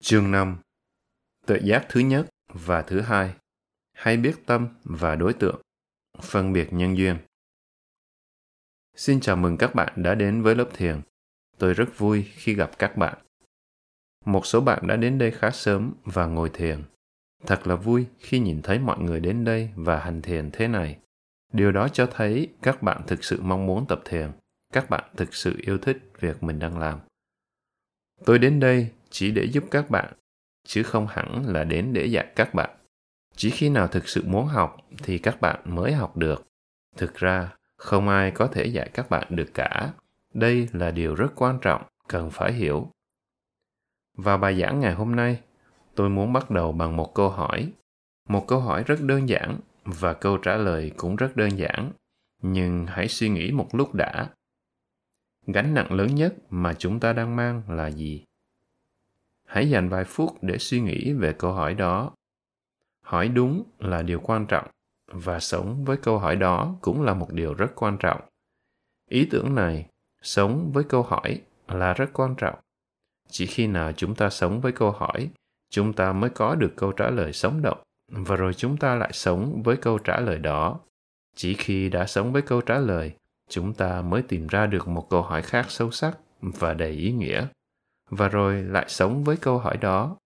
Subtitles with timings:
[0.00, 0.56] Chương 5
[1.46, 3.34] Tự giác thứ nhất và thứ hai
[3.92, 5.62] Hay biết tâm và đối tượng
[6.22, 7.18] Phân biệt nhân duyên
[8.96, 11.00] Xin chào mừng các bạn đã đến với lớp thiền.
[11.58, 13.18] Tôi rất vui khi gặp các bạn.
[14.24, 16.82] Một số bạn đã đến đây khá sớm và ngồi thiền.
[17.46, 20.98] Thật là vui khi nhìn thấy mọi người đến đây và hành thiền thế này.
[21.52, 24.30] Điều đó cho thấy các bạn thực sự mong muốn tập thiền.
[24.72, 26.98] Các bạn thực sự yêu thích việc mình đang làm.
[28.24, 30.12] Tôi đến đây chỉ để giúp các bạn,
[30.64, 32.70] chứ không hẳn là đến để dạy các bạn.
[33.36, 36.46] Chỉ khi nào thực sự muốn học thì các bạn mới học được.
[36.96, 39.92] Thực ra, không ai có thể dạy các bạn được cả.
[40.34, 42.90] Đây là điều rất quan trọng, cần phải hiểu.
[44.16, 45.40] Vào bài giảng ngày hôm nay,
[45.94, 47.72] tôi muốn bắt đầu bằng một câu hỏi.
[48.28, 51.92] Một câu hỏi rất đơn giản và câu trả lời cũng rất đơn giản.
[52.42, 54.30] Nhưng hãy suy nghĩ một lúc đã.
[55.46, 58.25] Gánh nặng lớn nhất mà chúng ta đang mang là gì?
[59.46, 62.10] Hãy dành vài phút để suy nghĩ về câu hỏi đó.
[63.02, 64.66] Hỏi đúng là điều quan trọng,
[65.12, 68.20] và sống với câu hỏi đó cũng là một điều rất quan trọng.
[69.08, 69.86] Ý tưởng này,
[70.22, 72.58] sống với câu hỏi là rất quan trọng.
[73.28, 75.30] Chỉ khi nào chúng ta sống với câu hỏi,
[75.70, 79.10] chúng ta mới có được câu trả lời sống động, và rồi chúng ta lại
[79.12, 80.80] sống với câu trả lời đó.
[81.34, 83.12] Chỉ khi đã sống với câu trả lời,
[83.48, 87.12] chúng ta mới tìm ra được một câu hỏi khác sâu sắc và đầy ý
[87.12, 87.46] nghĩa
[88.10, 90.16] và rồi lại sống với câu hỏi đó.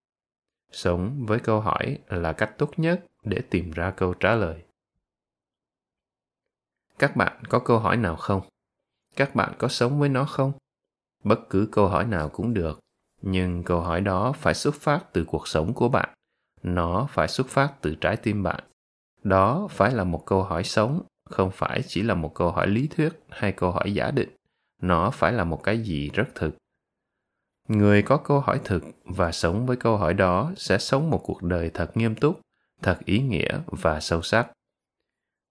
[0.72, 4.62] Sống với câu hỏi là cách tốt nhất để tìm ra câu trả lời.
[6.98, 8.40] Các bạn có câu hỏi nào không?
[9.16, 10.52] Các bạn có sống với nó không?
[11.24, 12.80] Bất cứ câu hỏi nào cũng được,
[13.22, 16.08] nhưng câu hỏi đó phải xuất phát từ cuộc sống của bạn.
[16.62, 18.64] Nó phải xuất phát từ trái tim bạn.
[19.22, 22.86] Đó phải là một câu hỏi sống, không phải chỉ là một câu hỏi lý
[22.86, 24.36] thuyết hay câu hỏi giả định.
[24.82, 26.59] Nó phải là một cái gì rất thực
[27.70, 31.42] người có câu hỏi thực và sống với câu hỏi đó sẽ sống một cuộc
[31.42, 32.40] đời thật nghiêm túc,
[32.82, 34.50] thật ý nghĩa và sâu sắc.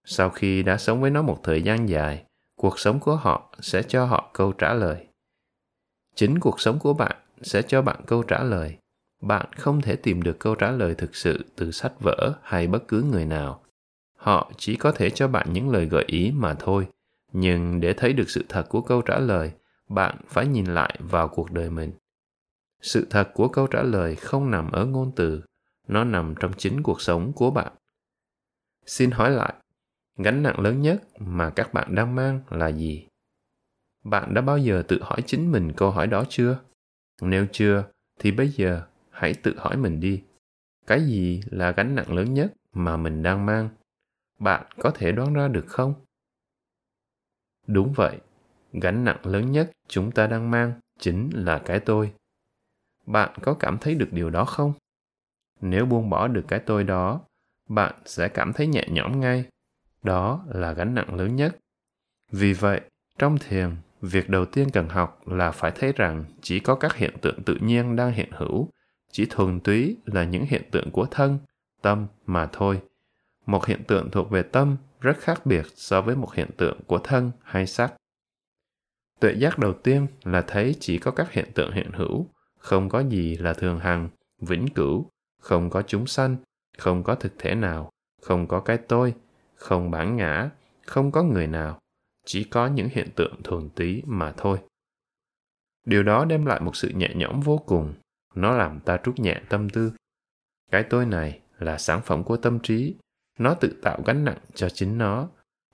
[0.04, 2.24] Sau khi đã sống với nó một thời gian dài,
[2.56, 5.06] cuộc sống của họ sẽ cho họ câu trả lời.
[6.14, 8.76] Chính cuộc sống của bạn sẽ cho bạn câu trả lời.
[9.22, 12.88] Bạn không thể tìm được câu trả lời thực sự từ sách vở hay bất
[12.88, 13.64] cứ người nào.
[14.16, 16.88] Họ chỉ có thể cho bạn những lời gợi ý mà thôi.
[17.32, 19.52] Nhưng để thấy được sự thật của câu trả lời,
[19.88, 21.92] bạn phải nhìn lại vào cuộc đời mình
[22.80, 25.42] sự thật của câu trả lời không nằm ở ngôn từ,
[25.88, 27.72] nó nằm trong chính cuộc sống của bạn.
[28.86, 29.54] Xin hỏi lại,
[30.16, 33.06] gánh nặng lớn nhất mà các bạn đang mang là gì?
[34.04, 36.60] Bạn đã bao giờ tự hỏi chính mình câu hỏi đó chưa?
[37.22, 37.84] Nếu chưa,
[38.18, 40.22] thì bây giờ hãy tự hỏi mình đi.
[40.86, 43.68] Cái gì là gánh nặng lớn nhất mà mình đang mang?
[44.38, 45.94] Bạn có thể đoán ra được không?
[47.66, 48.18] Đúng vậy,
[48.72, 52.12] gánh nặng lớn nhất chúng ta đang mang chính là cái tôi
[53.12, 54.72] bạn có cảm thấy được điều đó không?
[55.60, 57.20] Nếu buông bỏ được cái tôi đó,
[57.68, 59.44] bạn sẽ cảm thấy nhẹ nhõm ngay.
[60.02, 61.56] Đó là gánh nặng lớn nhất.
[62.32, 62.80] Vì vậy,
[63.18, 67.16] trong thiền, việc đầu tiên cần học là phải thấy rằng chỉ có các hiện
[67.22, 68.68] tượng tự nhiên đang hiện hữu,
[69.12, 71.38] chỉ thuần túy là những hiện tượng của thân,
[71.82, 72.82] tâm mà thôi.
[73.46, 76.98] Một hiện tượng thuộc về tâm rất khác biệt so với một hiện tượng của
[76.98, 77.94] thân hay sắc.
[79.20, 82.26] Tuệ giác đầu tiên là thấy chỉ có các hiện tượng hiện hữu
[82.60, 84.08] không có gì là thường hằng,
[84.40, 85.06] vĩnh cửu.
[85.40, 86.36] Không có chúng sanh,
[86.78, 87.90] không có thực thể nào.
[88.22, 89.14] Không có cái tôi,
[89.54, 90.50] không bản ngã,
[90.86, 91.78] không có người nào.
[92.26, 94.58] Chỉ có những hiện tượng thuần túy mà thôi.
[95.86, 97.94] Điều đó đem lại một sự nhẹ nhõm vô cùng.
[98.34, 99.92] Nó làm ta trút nhẹ tâm tư.
[100.70, 102.94] Cái tôi này là sản phẩm của tâm trí.
[103.38, 105.28] Nó tự tạo gánh nặng cho chính nó.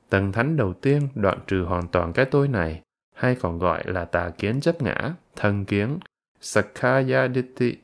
[0.08, 2.82] Tầng thánh đầu tiên đoạn trừ hoàn toàn cái tôi này,
[3.14, 5.98] hay còn gọi là tà kiến chấp ngã, thân kiến.
[6.46, 7.76] Sakkaya Ditti.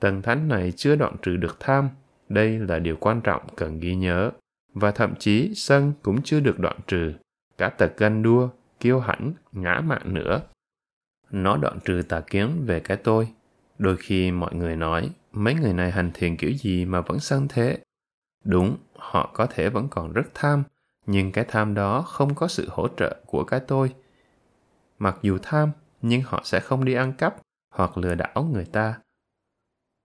[0.00, 1.88] Tầng thánh này chưa đoạn trừ được tham.
[2.28, 4.30] Đây là điều quan trọng cần ghi nhớ.
[4.74, 7.12] Và thậm chí sân cũng chưa được đoạn trừ.
[7.58, 8.48] Cả tật ganh đua,
[8.80, 10.42] kiêu hãnh, ngã mạn nữa.
[11.30, 13.28] Nó đoạn trừ tà kiến về cái tôi.
[13.78, 17.46] Đôi khi mọi người nói, mấy người này hành thiền kiểu gì mà vẫn sân
[17.48, 17.78] thế?
[18.44, 20.62] Đúng, họ có thể vẫn còn rất tham,
[21.06, 23.94] nhưng cái tham đó không có sự hỗ trợ của cái tôi.
[24.98, 25.70] Mặc dù tham,
[26.02, 27.36] nhưng họ sẽ không đi ăn cắp,
[27.70, 29.00] hoặc lừa đảo người ta.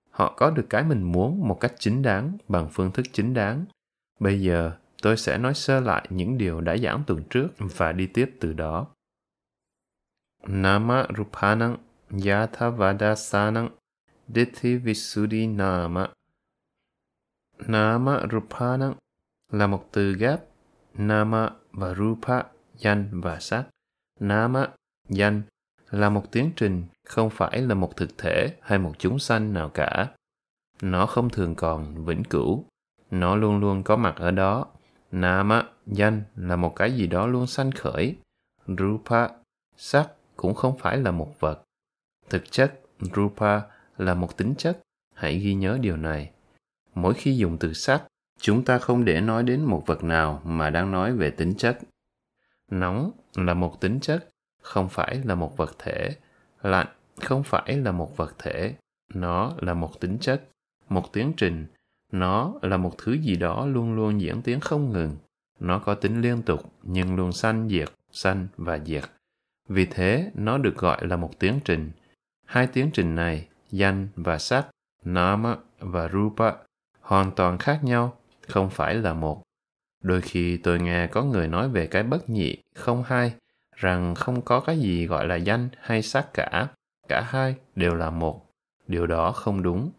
[0.10, 3.66] Họ có được cái mình muốn một cách chính đáng, bằng phương thức chính đáng.
[4.20, 4.72] Bây giờ,
[5.02, 8.54] tôi sẽ nói sơ lại những điều đã giảng tuần trước và đi tiếp từ
[8.54, 8.88] đó.
[10.48, 11.78] Nama rupanang
[12.26, 13.70] yathavadasanang
[14.28, 16.10] dithi visuddhi nama.
[17.68, 18.94] Nama rupanang
[19.52, 20.40] là một từ ghép
[20.94, 22.44] nama và rupa,
[22.78, 23.66] danh và sắc
[24.20, 24.68] nama,
[25.10, 25.42] danh
[25.90, 29.70] là một tiến trình không phải là một thực thể hay một chúng sanh nào
[29.70, 30.08] cả.
[30.82, 32.66] Nó không thường còn vĩnh cửu.
[33.12, 34.66] Nó luôn luôn có mặt ở đó.
[35.12, 38.16] Nama, danh là một cái gì đó luôn sanh khởi.
[38.68, 39.28] Rupa,
[39.78, 41.64] sắc cũng không phải là một vật.
[42.30, 43.62] Thực chất, Rupa
[43.98, 44.80] là một tính chất.
[45.14, 46.32] Hãy ghi nhớ điều này.
[46.96, 48.04] Mỗi khi dùng từ sắc,
[48.40, 51.80] chúng ta không để nói đến một vật nào mà đang nói về tính chất.
[52.72, 54.30] Nóng là một tính chất,
[54.62, 56.16] không phải là một vật thể.
[56.66, 56.88] Lạnh
[57.22, 58.76] không phải là một vật thể.
[59.14, 60.50] Nó là một tính chất,
[60.90, 61.66] một tiến trình.
[62.12, 65.18] Nó là một thứ gì đó luôn luôn diễn tiến không ngừng.
[65.60, 69.04] Nó có tính liên tục nhưng luôn sanh diệt, sanh và diệt.
[69.70, 71.92] Vì thế, nó được gọi là một tiến trình.
[72.46, 74.68] Hai tiến trình này, danh và sắc,
[75.04, 76.52] nama và rupa,
[77.02, 79.44] hoàn toàn khác nhau, không phải là một.
[80.02, 83.34] Đôi khi tôi nghe có người nói về cái bất nhị, không hai,
[83.76, 86.68] rằng không có cái gì gọi là danh hay sắc cả.
[87.08, 88.46] Cả hai đều là một.
[88.88, 89.92] Điều đó không đúng.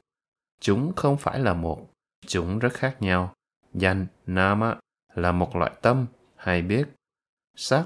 [0.61, 1.91] Chúng không phải là một.
[2.27, 3.35] Chúng rất khác nhau.
[3.75, 4.77] Danh, nama,
[5.15, 6.07] là một loại tâm
[6.37, 6.89] hay biết.
[7.57, 7.85] Sắc,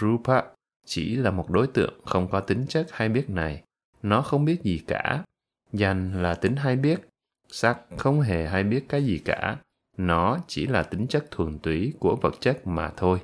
[0.00, 0.42] rupa,
[0.84, 3.62] chỉ là một đối tượng không có tính chất hay biết này.
[4.02, 5.24] Nó không biết gì cả.
[5.72, 7.00] Danh là tính hay biết.
[7.48, 9.56] Sắc không hề hay biết cái gì cả.
[9.96, 13.20] Nó chỉ là tính chất thuần túy của vật chất mà thôi.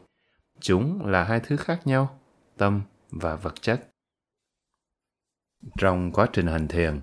[0.62, 2.18] Chúng là hai thứ khác nhau,
[2.56, 3.88] tâm và vật chất.
[5.78, 7.00] Trong quá trình hành thiền,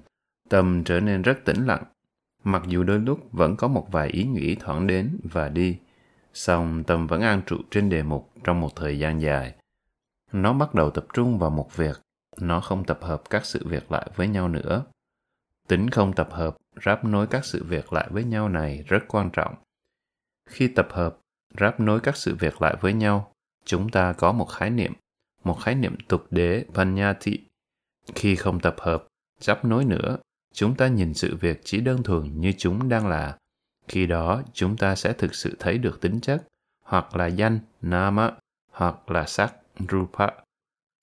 [0.50, 1.84] tâm trở nên rất tĩnh lặng.
[2.44, 5.78] Mặc dù đôi lúc vẫn có một vài ý nghĩ thoảng đến và đi,
[6.34, 9.56] song tâm vẫn an trụ trên đề mục trong một thời gian dài.
[10.32, 12.02] Nó bắt đầu tập trung vào một việc,
[12.42, 14.86] nó không tập hợp các sự việc lại với nhau nữa.
[15.68, 19.30] Tính không tập hợp, ráp nối các sự việc lại với nhau này rất quan
[19.34, 19.56] trọng.
[20.50, 21.18] Khi tập hợp,
[21.60, 23.34] ráp nối các sự việc lại với nhau,
[23.66, 24.94] chúng ta có một khái niệm,
[25.44, 27.40] một khái niệm tục đế Panyati.
[28.16, 29.08] Khi không tập hợp,
[29.40, 30.18] chấp nối nữa,
[30.54, 33.38] chúng ta nhìn sự việc chỉ đơn thuần như chúng đang là.
[33.88, 36.48] Khi đó, chúng ta sẽ thực sự thấy được tính chất,
[36.84, 38.32] hoặc là danh, nama,
[38.72, 39.54] hoặc là sắc,
[39.92, 40.28] rupa.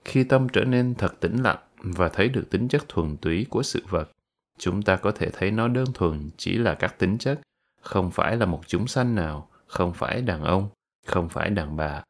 [0.05, 3.63] Khi tâm trở nên thật tĩnh lặng và thấy được tính chất thuần túy của
[3.63, 4.11] sự vật,
[4.57, 7.41] chúng ta có thể thấy nó đơn thuần chỉ là các tính chất,
[7.81, 10.69] không phải là một chúng sanh nào, không phải đàn ông,
[11.05, 12.03] không phải đàn bà.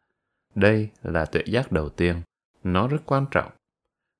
[0.58, 2.22] Đây là tuệ giác đầu tiên,
[2.64, 3.52] nó rất quan trọng.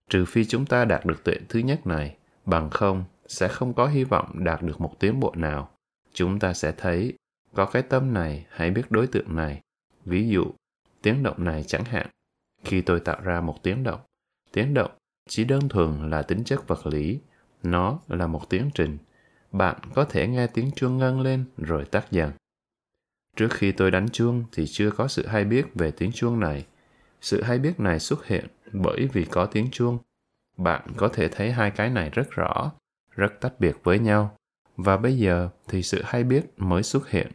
[0.10, 3.88] Trừ phi chúng ta đạt được tuệ thứ nhất này, bằng không sẽ không có
[3.88, 5.70] hy vọng đạt được một tiến bộ nào.
[6.14, 7.14] Chúng ta sẽ thấy
[7.54, 9.62] có cái tâm này hãy biết đối tượng này.
[10.06, 10.46] Ví dụ,
[11.02, 12.08] tiếng động này chẳng hạn.
[12.64, 14.00] Khi tôi tạo ra một tiếng động,
[14.52, 14.92] tiếng động
[15.30, 17.20] chỉ đơn thuần là tính chất vật lý,
[17.64, 18.98] nó là một tiến trình.
[19.52, 22.32] Bạn có thể nghe tiếng chuông ngân lên rồi tắt dần.
[23.38, 26.66] Trước khi tôi đánh chuông thì chưa có sự hay biết về tiếng chuông này.
[27.22, 29.98] Sự hay biết này xuất hiện bởi vì có tiếng chuông.
[30.58, 32.72] Bạn có thể thấy hai cái này rất rõ,
[33.12, 34.36] rất tách biệt với nhau.
[34.78, 37.32] Và bây giờ thì sự hay biết mới xuất hiện.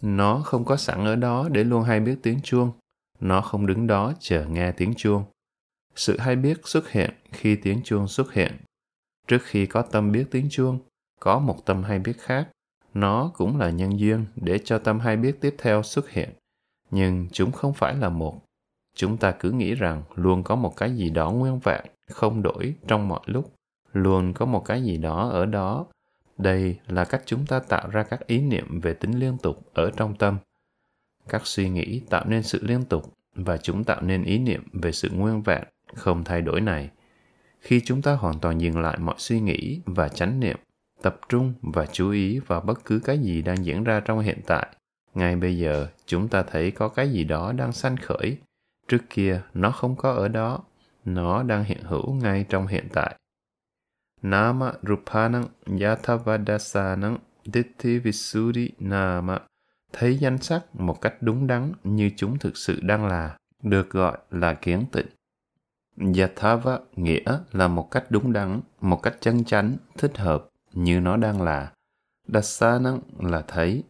[0.00, 2.72] Nó không có sẵn ở đó để luôn hay biết tiếng chuông.
[3.20, 5.24] Nó không đứng đó chờ nghe tiếng chuông.
[5.94, 8.52] Sự hay biết xuất hiện khi tiếng chuông xuất hiện
[9.28, 10.78] Trước khi có tâm biết tiếng chuông,
[11.20, 12.48] có một tâm hay biết khác.
[13.00, 16.30] Nó cũng là nhân duyên để cho tâm hai biết tiếp theo xuất hiện.
[16.90, 18.40] Nhưng chúng không phải là một.
[18.94, 22.74] Chúng ta cứ nghĩ rằng luôn có một cái gì đó nguyên vẹn, không đổi
[22.86, 23.52] trong mọi lúc.
[23.92, 25.86] Luôn có một cái gì đó ở đó.
[26.38, 29.90] Đây là cách chúng ta tạo ra các ý niệm về tính liên tục ở
[29.96, 30.38] trong tâm.
[31.28, 34.92] Các suy nghĩ tạo nên sự liên tục và chúng tạo nên ý niệm về
[34.92, 35.62] sự nguyên vẹn,
[35.94, 36.90] không thay đổi này
[37.60, 40.58] khi chúng ta hoàn toàn dừng lại mọi suy nghĩ và chánh niệm
[41.02, 44.40] tập trung và chú ý vào bất cứ cái gì đang diễn ra trong hiện
[44.46, 44.66] tại.
[45.14, 48.38] Ngay bây giờ chúng ta thấy có cái gì đó đang sanh khởi.
[48.88, 50.60] Trước kia nó không có ở đó.
[51.04, 53.14] Nó đang hiện hữu ngay trong hiện tại.
[54.22, 55.46] Nama rupanang
[55.80, 59.38] yathavadasanang ditti visuddhi nama.
[59.92, 64.18] Thấy danh sắc một cách đúng đắn như chúng thực sự đang là được gọi
[64.30, 65.06] là kiến tịnh.
[66.18, 71.16] Yathava nghĩa là một cách đúng đắn, một cách chân chánh, thích hợp như nó
[71.16, 71.72] đang là.
[72.28, 73.82] Dasanang là thấy,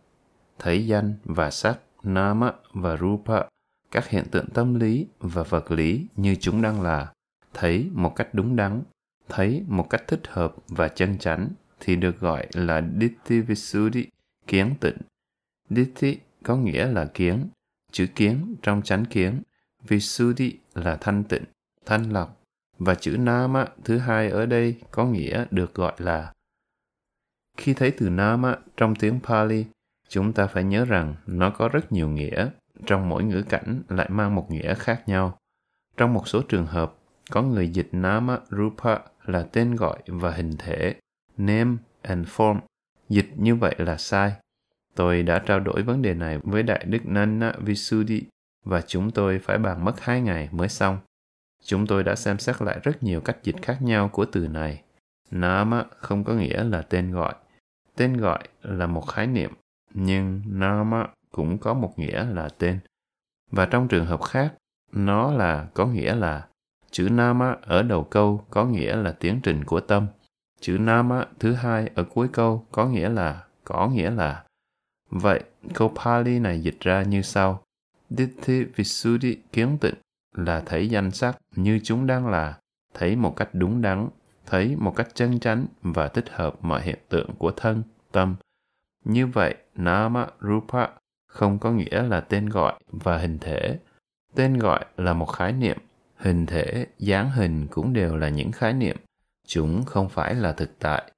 [0.59, 3.43] thấy danh và sắc, nama và rupa,
[3.91, 7.13] các hiện tượng tâm lý và vật lý như chúng đang là.
[7.55, 8.83] Thấy một cách đúng đắn,
[9.29, 11.49] thấy một cách thích hợp và chân chánh
[11.81, 14.07] thì được gọi là Ditti Visuddhi,
[14.47, 14.97] kiến tịnh.
[15.71, 17.49] Ditti có nghĩa là kiến,
[17.93, 19.43] chữ kiến trong chánh kiến,
[19.83, 21.45] Visuddhi là thanh tịnh
[21.87, 22.41] thanh lọc
[22.79, 26.33] và chữ Nama thứ hai ở đây có nghĩa được gọi là
[27.59, 29.65] khi thấy từ Nama trong tiếng Pali,
[30.09, 32.49] chúng ta phải nhớ rằng nó có rất nhiều nghĩa,
[32.87, 35.39] trong mỗi ngữ cảnh lại mang một nghĩa khác nhau.
[35.97, 36.95] Trong một số trường hợp,
[37.31, 40.95] có người dịch Nama Rupa là tên gọi và hình thể,
[41.37, 42.59] name and form.
[43.09, 44.33] Dịch như vậy là sai.
[44.95, 48.23] Tôi đã trao đổi vấn đề này với Đại Đức Nana Visuddhi
[48.65, 50.99] và chúng tôi phải bàn mất hai ngày mới xong.
[51.65, 54.83] Chúng tôi đã xem xét lại rất nhiều cách dịch khác nhau của từ này.
[55.31, 57.35] Nama không có nghĩa là tên gọi.
[57.99, 59.51] Tên gọi là một khái niệm,
[59.95, 62.79] nhưng Nama cũng có một nghĩa là tên.
[63.51, 64.55] Và trong trường hợp khác,
[64.93, 66.47] nó là có nghĩa là
[66.91, 70.07] chữ Nama ở đầu câu có nghĩa là tiến trình của tâm.
[70.61, 74.45] Chữ Nama thứ hai ở cuối câu có nghĩa là có nghĩa là.
[75.11, 75.43] Vậy,
[75.75, 77.63] câu Pali này dịch ra như sau.
[78.11, 79.95] Ditthi Visuddhi kiến tịnh
[80.37, 82.59] là thấy danh sắc như chúng đang là,
[82.95, 84.09] thấy một cách đúng đắn,
[84.49, 88.37] thấy một cách chân chánh và tích hợp mọi hiện tượng của thân, tâm.
[89.05, 90.87] Như vậy, Nama Rupa
[91.27, 93.79] không có nghĩa là tên gọi và hình thể.
[94.35, 95.79] Tên gọi là một khái niệm,
[96.17, 98.97] hình thể, dáng hình cũng đều là những khái niệm.
[99.47, 101.13] Chúng không phải là thực tại.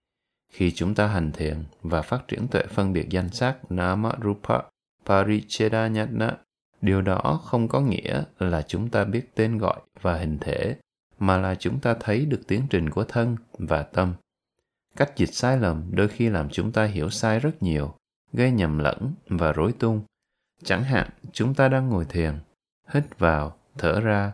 [0.52, 4.58] Khi chúng ta hành thiền và phát triển tuệ phân biệt danh sắc Nama Rupa
[5.06, 6.36] Parichedanyana,
[6.80, 10.76] điều đó không có nghĩa là chúng ta biết tên gọi và hình thể
[11.20, 14.14] mà là chúng ta thấy được tiến trình của thân và tâm
[14.96, 17.94] cách dịch sai lầm đôi khi làm chúng ta hiểu sai rất nhiều,
[18.32, 20.02] gây nhầm lẫn và rối tung
[20.64, 22.38] chẳng hạn, chúng ta đang ngồi thiền,
[22.88, 24.32] hít vào, thở ra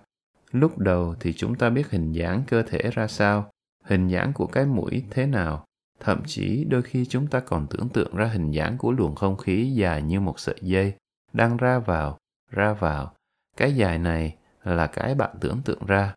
[0.52, 3.50] lúc đầu thì chúng ta biết hình dáng cơ thể ra sao,
[3.84, 5.66] hình dáng của cái mũi thế nào
[6.00, 9.36] thậm chí đôi khi chúng ta còn tưởng tượng ra hình dáng của luồng không
[9.36, 10.94] khí dài như một sợi dây
[11.32, 12.18] đang ra vào
[12.50, 13.14] ra vào.
[13.56, 16.14] Cái dài này là cái bạn tưởng tượng ra.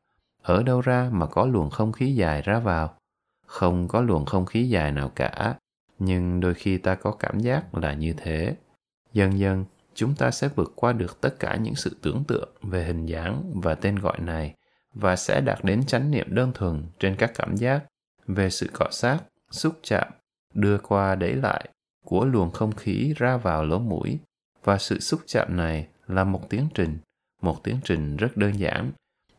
[0.50, 2.98] Ở đâu ra mà có luồng không khí dài ra vào?
[3.46, 5.56] Không có luồng không khí dài nào cả.
[6.00, 8.56] Nhưng đôi khi ta có cảm giác là như thế.
[9.14, 12.84] Dần dần, chúng ta sẽ vượt qua được tất cả những sự tưởng tượng về
[12.84, 14.56] hình dáng và tên gọi này
[14.94, 17.84] và sẽ đạt đến chánh niệm đơn thuần trên các cảm giác
[18.28, 19.20] về sự cọ sát,
[19.52, 20.08] xúc chạm,
[20.54, 21.70] đưa qua đẩy lại
[22.06, 24.20] của luồng không khí ra vào lỗ mũi
[24.64, 26.98] và sự xúc chạm này là một tiến trình,
[27.42, 28.92] một tiến trình rất đơn giản.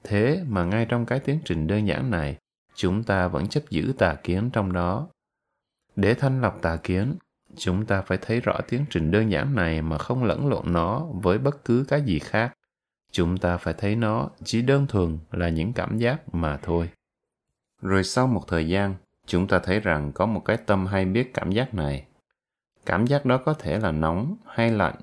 [0.04, 2.36] Thế mà ngay trong cái tiến trình đơn giản này,
[2.74, 5.08] chúng ta vẫn chấp giữ tà kiến trong đó.
[5.96, 7.14] Để thanh lọc tà kiến,
[7.56, 11.06] chúng ta phải thấy rõ tiến trình đơn giản này mà không lẫn lộn nó
[11.12, 12.52] với bất cứ cái gì khác.
[13.12, 16.90] Chúng ta phải thấy nó chỉ đơn thuần là những cảm giác mà thôi.
[17.82, 18.94] Rồi sau một thời gian,
[19.26, 22.06] chúng ta thấy rằng có một cái tâm hay biết cảm giác này.
[22.86, 24.94] Cảm giác đó có thể là nóng hay lạnh,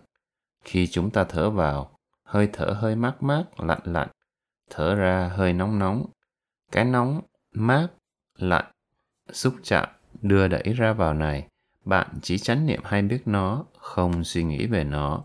[0.64, 1.92] khi chúng ta thở vào,
[2.24, 4.08] hơi thở hơi mát mát, lạnh lạnh,
[4.70, 6.06] thở ra hơi nóng nóng.
[6.72, 7.22] Cái nóng,
[7.52, 7.88] mát,
[8.38, 8.72] lạnh,
[9.32, 9.90] xúc chạm,
[10.22, 11.48] đưa đẩy ra vào này,
[11.86, 15.24] bạn chỉ chánh niệm hay biết nó, không suy nghĩ về nó.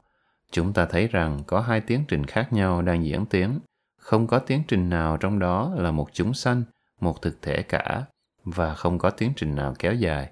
[0.50, 3.60] Chúng ta thấy rằng có hai tiến trình khác nhau đang diễn tiến,
[3.98, 6.62] không có tiến trình nào trong đó là một chúng sanh,
[7.00, 8.04] một thực thể cả,
[8.44, 10.30] và không có tiến trình nào kéo dài.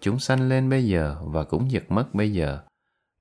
[0.00, 2.60] Chúng sanh lên bây giờ và cũng diệt mất bây giờ.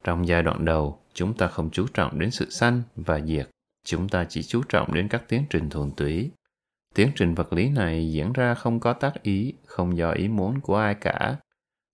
[0.04, 3.50] Trong giai đoạn đầu, chúng ta không chú trọng đến sự sanh và diệt,
[3.86, 6.32] chúng ta chỉ chú trọng đến các tiến trình thuần túy.
[6.96, 10.60] Tiến trình vật lý này diễn ra không có tác ý, không do ý muốn
[10.60, 11.36] của ai cả.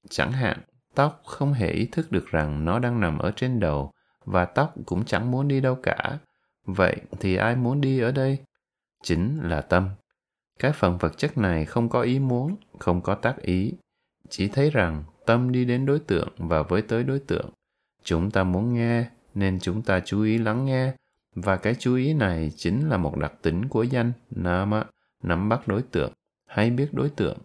[0.09, 0.59] Chẳng hạn,
[0.95, 3.91] tóc không hề ý thức được rằng nó đang nằm ở trên đầu
[4.25, 6.17] và tóc cũng chẳng muốn đi đâu cả.
[6.65, 8.37] Vậy thì ai muốn đi ở đây?
[9.03, 9.89] Chính là tâm.
[10.59, 13.73] Cái phần vật chất này không có ý muốn, không có tác ý.
[14.29, 17.49] Chỉ thấy rằng tâm đi đến đối tượng và với tới đối tượng
[18.03, 20.93] Chúng ta muốn nghe nên chúng ta chú ý lắng nghe
[21.35, 24.83] và cái chú ý này chính là một đặc tính của danh Nama,
[25.23, 26.13] nắm bắt đối tượng,
[26.47, 27.37] hay biết đối tượng.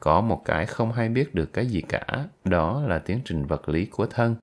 [0.00, 3.68] Có một cái không hay biết được cái gì cả, đó là tiến trình vật
[3.68, 4.36] lý của thân.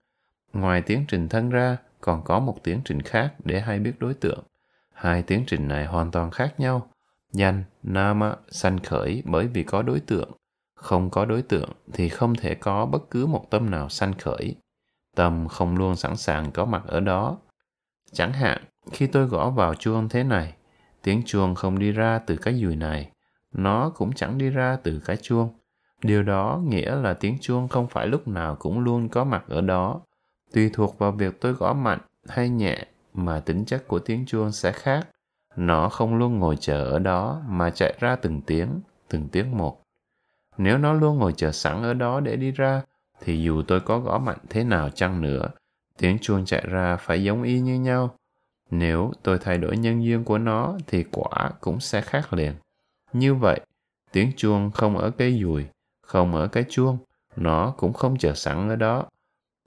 [0.53, 4.13] Ngoài tiến trình thân ra, còn có một tiến trình khác để hay biết đối
[4.13, 4.43] tượng.
[4.93, 6.87] Hai tiến trình này hoàn toàn khác nhau.
[7.31, 10.31] Danh, Nama, sanh khởi bởi vì có đối tượng.
[10.75, 14.55] Không có đối tượng thì không thể có bất cứ một tâm nào sanh khởi
[15.19, 17.37] tâm không luôn sẵn sàng có mặt ở đó.
[18.11, 20.53] Chẳng hạn, khi tôi gõ vào chuông thế này,
[21.03, 23.11] tiếng chuông không đi ra từ cái dùi này,
[23.53, 25.49] nó cũng chẳng đi ra từ cái chuông.
[26.01, 29.61] Điều đó nghĩa là tiếng chuông không phải lúc nào cũng luôn có mặt ở
[29.61, 30.01] đó.
[30.53, 34.51] Tùy thuộc vào việc tôi gõ mạnh hay nhẹ mà tính chất của tiếng chuông
[34.51, 35.07] sẽ khác.
[35.55, 39.81] Nó không luôn ngồi chờ ở đó mà chạy ra từng tiếng, từng tiếng một.
[40.57, 42.81] Nếu nó luôn ngồi chờ sẵn ở đó để đi ra,
[43.21, 45.47] thì dù tôi có gõ mạnh thế nào chăng nữa,
[45.97, 48.15] tiếng chuông chạy ra phải giống y như nhau.
[48.71, 52.53] Nếu tôi thay đổi nhân duyên của nó thì quả cũng sẽ khác liền.
[53.13, 53.61] Như vậy,
[54.11, 55.65] tiếng chuông không ở cái dùi,
[56.01, 56.97] không ở cái chuông,
[57.35, 59.05] nó cũng không chờ sẵn ở đó.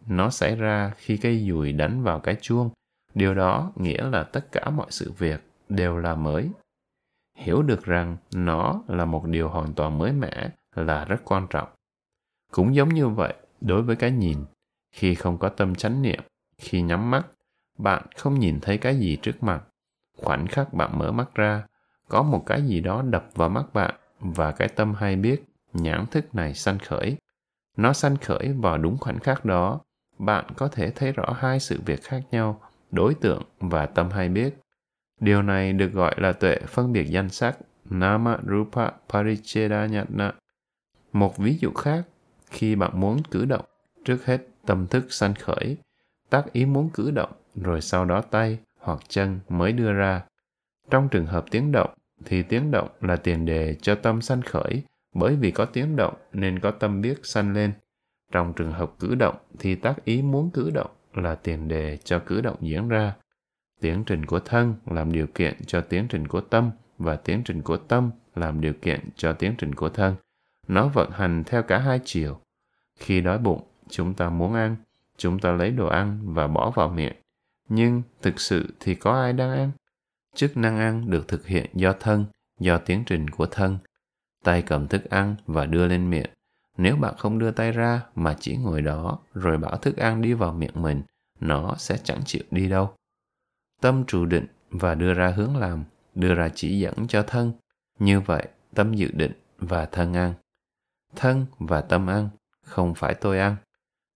[0.06, 2.70] Nó xảy ra khi cây dùi đánh vào cái chuông.
[3.14, 6.50] Điều đó nghĩa là tất cả mọi sự việc đều là mới.
[7.38, 11.68] hiểu được rằng nó là một điều hoàn toàn mới mẻ là rất quan trọng
[12.52, 14.38] cũng giống như vậy đối với cái nhìn
[14.90, 16.20] khi không có tâm chánh niệm
[16.58, 17.26] khi nhắm mắt
[17.78, 19.62] bạn không nhìn thấy cái gì trước mặt.
[20.16, 21.62] Khoảnh khắc bạn mở mắt ra,
[22.08, 26.06] có một cái gì đó đập vào mắt bạn và cái tâm hay biết nhãn
[26.06, 27.16] thức này sanh khởi.
[27.76, 29.80] Nó sanh khởi vào đúng khoảnh khắc đó.
[30.18, 32.60] Bạn có thể thấy rõ hai sự việc khác nhau,
[32.90, 34.56] đối tượng và tâm hay biết.
[35.20, 40.32] Điều này được gọi là tuệ phân biệt danh sắc, nama rupa parichedanyatna
[41.12, 42.04] một ví dụ khác,
[42.50, 43.64] khi bạn muốn cử động,
[44.04, 45.76] trước hết tâm thức sanh khởi,
[46.30, 50.22] tác ý muốn cử động rồi sau đó tay hoặc chân mới đưa ra.
[50.90, 51.90] Trong trường hợp tiếng động,
[52.24, 54.82] thì tiếng động là tiền đề cho tâm sanh khởi,
[55.14, 57.72] bởi vì có tiếng động nên có tâm biết sanh lên.
[58.32, 62.18] Trong trường hợp cử động, thì tác ý muốn cử động là tiền đề cho
[62.18, 63.14] cử động diễn ra.
[63.80, 67.62] Tiến trình của thân làm điều kiện cho tiến trình của tâm và tiến trình
[67.62, 70.14] của tâm làm điều kiện cho tiến trình của thân.
[70.68, 72.40] Nó vận hành theo cả hai chiều.
[72.98, 74.76] Khi đói bụng, chúng ta muốn ăn,
[75.16, 77.21] chúng ta lấy đồ ăn và bỏ vào miệng
[77.68, 79.70] nhưng thực sự thì có ai đang ăn?
[80.34, 82.24] Chức năng ăn được thực hiện do thân,
[82.60, 83.78] do tiến trình của thân.
[84.44, 86.30] Tay cầm thức ăn và đưa lên miệng.
[86.76, 90.32] Nếu bạn không đưa tay ra mà chỉ ngồi đó rồi bảo thức ăn đi
[90.32, 91.02] vào miệng mình,
[91.40, 92.94] nó sẽ chẳng chịu đi đâu.
[93.80, 97.52] Tâm trụ định và đưa ra hướng làm, đưa ra chỉ dẫn cho thân.
[97.98, 100.34] Như vậy, tâm dự định và thân ăn.
[101.16, 102.28] Thân và tâm ăn,
[102.64, 103.56] không phải tôi ăn.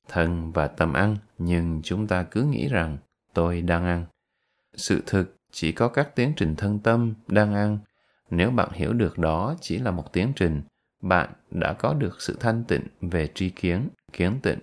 [0.08, 2.98] Thân và tâm ăn, nhưng chúng ta cứ nghĩ rằng
[3.36, 4.06] tôi đang ăn.
[4.74, 7.78] Sự thực chỉ có các tiến trình thân tâm đang ăn.
[8.30, 10.62] Nếu bạn hiểu được đó chỉ là một tiến trình,
[11.02, 14.58] bạn đã có được sự thanh tịnh về tri kiến kiến tịnh.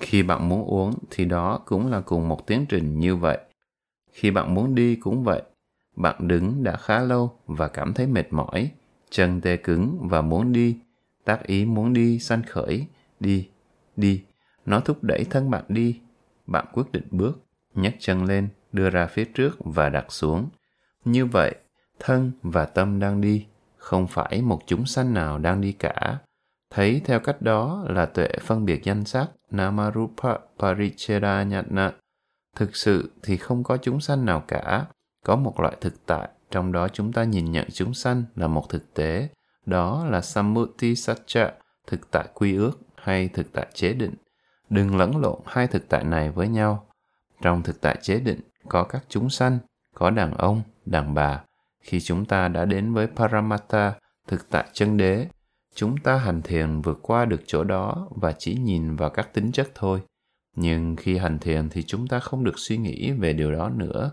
[0.00, 3.38] Khi bạn muốn uống thì đó cũng là cùng một tiến trình như vậy.
[4.12, 5.42] Khi bạn muốn đi cũng vậy.
[5.96, 8.70] Bạn đứng đã khá lâu và cảm thấy mệt mỏi,
[9.10, 10.78] chân tê cứng và muốn đi.
[11.24, 12.86] Tác ý muốn đi sanh khởi,
[13.20, 13.48] đi
[13.96, 14.24] đi.
[14.66, 16.00] Nó thúc đẩy thân bạn đi.
[16.46, 17.49] Bạn quyết định bước
[17.80, 20.48] nhấc chân lên, đưa ra phía trước và đặt xuống.
[21.04, 21.54] Như vậy,
[21.98, 26.18] thân và tâm đang đi, không phải một chúng sanh nào đang đi cả.
[26.70, 31.92] Thấy theo cách đó là tuệ phân biệt danh sắc, namarupa parichedanyatna
[32.56, 34.86] thực sự thì không có chúng sanh nào cả.
[35.24, 38.68] Có một loại thực tại, trong đó chúng ta nhìn nhận chúng sanh là một
[38.68, 39.28] thực tế.
[39.66, 41.52] Đó là sammuti satcha,
[41.86, 44.14] thực tại quy ước hay thực tại chế định.
[44.70, 46.86] Đừng lẫn lộn hai thực tại này với nhau
[47.42, 49.58] trong thực tại chế định có các chúng sanh
[49.94, 51.40] có đàn ông đàn bà
[51.80, 53.92] khi chúng ta đã đến với Paramatta,
[54.28, 55.26] thực tại chân đế,
[55.74, 59.52] chúng ta hành thiền vượt qua được chỗ đó và chỉ nhìn vào các tính
[59.52, 60.00] chất thôi.
[60.56, 64.10] Nhưng khi hành thiền thì chúng ta không được suy nghĩ về điều đó nữa.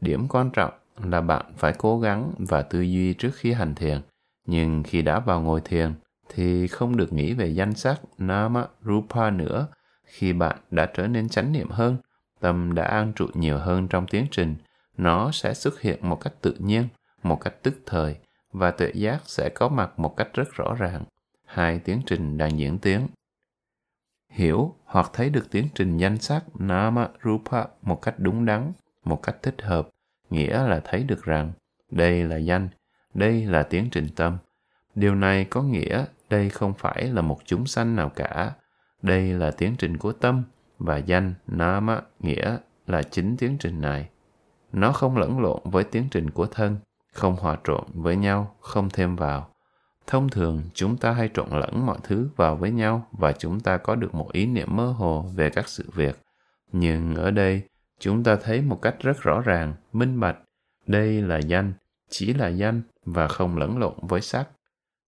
[0.00, 0.72] Điểm quan trọng
[1.04, 4.00] là bạn phải cố gắng và tư duy trước khi hành thiền.
[4.46, 5.94] Nhưng khi đã vào ngồi thiền
[6.28, 9.66] thì không được nghĩ về danh sắc Nama Rupa nữa.
[10.04, 11.96] Khi bạn đã trở nên chánh niệm hơn,
[12.40, 14.56] tâm đã an trụ nhiều hơn trong tiến trình,
[14.96, 16.88] nó sẽ xuất hiện một cách tự nhiên
[17.22, 18.16] một cách tức thời
[18.52, 21.04] và tuệ giác sẽ có mặt một cách rất rõ ràng.
[21.44, 23.06] Hai tiến trình đang diễn tiến.
[24.30, 28.72] Hiểu hoặc thấy được tiến trình danh sắc Nama Rupa một cách đúng đắn,
[29.04, 29.88] một cách thích hợp,
[30.30, 31.52] nghĩa là thấy được rằng
[31.90, 32.68] đây là danh,
[33.14, 34.38] đây là tiến trình tâm.
[34.94, 38.52] Điều này có nghĩa đây không phải là một chúng sanh nào cả.
[39.02, 40.42] Đây là tiến trình của tâm
[40.78, 44.08] và danh Nama nghĩa là chính tiến trình này.
[44.72, 46.76] Nó không lẫn lộn với tiến trình của thân
[47.14, 49.48] không hòa trộn với nhau, không thêm vào.
[50.06, 53.76] Thông thường, chúng ta hay trộn lẫn mọi thứ vào với nhau và chúng ta
[53.76, 56.18] có được một ý niệm mơ hồ về các sự việc.
[56.72, 57.62] Nhưng ở đây,
[58.00, 60.36] chúng ta thấy một cách rất rõ ràng, minh bạch,
[60.86, 61.72] đây là danh,
[62.10, 64.48] chỉ là danh và không lẫn lộn với sắc.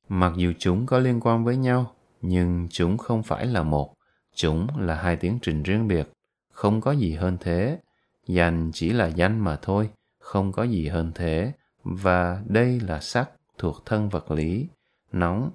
[0.08, 3.94] Mặc dù chúng có liên quan với nhau, nhưng chúng không phải là một,
[4.36, 6.08] chúng là hai tiến trình riêng biệt,
[6.52, 7.80] không có gì hơn thế.
[8.26, 11.52] Danh chỉ là danh mà thôi, không có gì hơn thế
[11.84, 14.66] và đây là sắc thuộc thân vật lý,
[15.12, 15.50] nóng,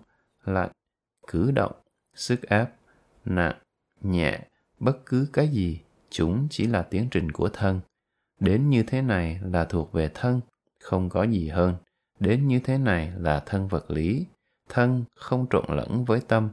[0.45, 0.71] lạnh,
[1.27, 1.71] cử động,
[2.15, 2.69] sức ép,
[3.25, 3.57] nặng,
[4.01, 4.39] nhẹ,
[4.79, 7.79] bất cứ cái gì, chúng chỉ là tiến trình của thân.
[8.39, 10.41] Đến như thế này là thuộc về thân,
[10.79, 11.75] không có gì hơn.
[12.19, 14.25] Đến như thế này là thân vật lý,
[14.69, 16.49] thân không trộn lẫn với tâm.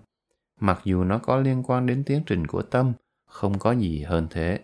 [0.60, 2.92] Mặc dù nó có liên quan đến tiến trình của tâm,
[3.26, 4.60] không có gì hơn thế.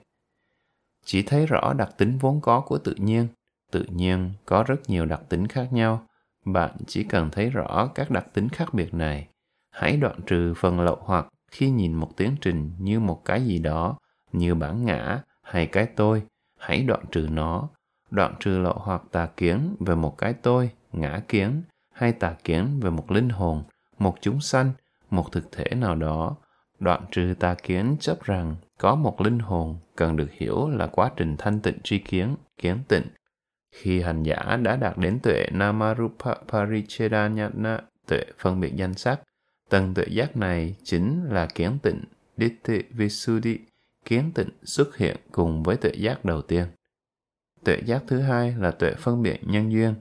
[1.04, 3.28] Chỉ thấy rõ đặc tính vốn có của tự nhiên,
[3.70, 6.06] tự nhiên có rất nhiều đặc tính khác nhau.
[6.44, 9.28] Bạn chỉ cần thấy rõ các đặc tính khác biệt này.
[9.70, 13.58] Hãy đoạn trừ phần lậu hoặc khi nhìn một tiến trình như một cái gì
[13.58, 13.98] đó
[14.32, 16.22] như bản ngã hay cái tôi
[16.58, 17.68] hãy đoạn trừ nó.
[18.10, 22.80] Đoạn trừ lậu hoặc tà kiến về một cái tôi ngã kiến hay tà kiến
[22.80, 23.62] về một linh hồn,
[23.98, 24.72] một chúng sanh,
[25.10, 26.36] một thực thể nào đó,
[26.78, 31.10] đoạn trừ tà kiến chấp rằng có một linh hồn cần được hiểu là quá
[31.16, 33.04] trình thanh tịnh tri kiến, kiến tịnh.
[33.72, 39.20] Khi hành giả đã đạt đến tuệ Namarupa Parichedanyana, tuệ phân biệt danh sắc,
[39.70, 42.04] tầng tuệ giác này chính là kiến tịnh
[42.36, 43.58] Ditti Visuddhi,
[44.04, 46.66] kiến tịnh xuất hiện cùng với tuệ giác đầu tiên.
[47.64, 49.94] Tuệ giác thứ hai là tuệ phân biệt nhân duyên,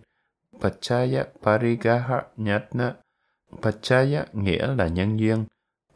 [0.62, 2.96] Pachaya Parigaha nhatna
[3.62, 5.46] Pachaya nghĩa là nhân duyên,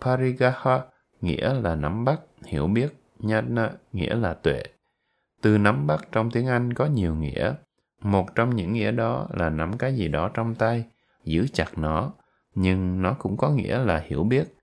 [0.02, 0.82] Parigaha
[1.22, 4.64] nghĩa là nắm bắt, hiểu biết, Jnana nghĩa là tuệ.
[5.42, 7.54] Từ nắm bắt trong tiếng Anh có nhiều nghĩa.
[8.02, 10.86] Một trong những nghĩa đó là nắm cái gì đó trong tay,
[11.24, 12.12] giữ chặt nó,
[12.56, 14.56] nhưng nó cũng có nghĩa là hiểu biết.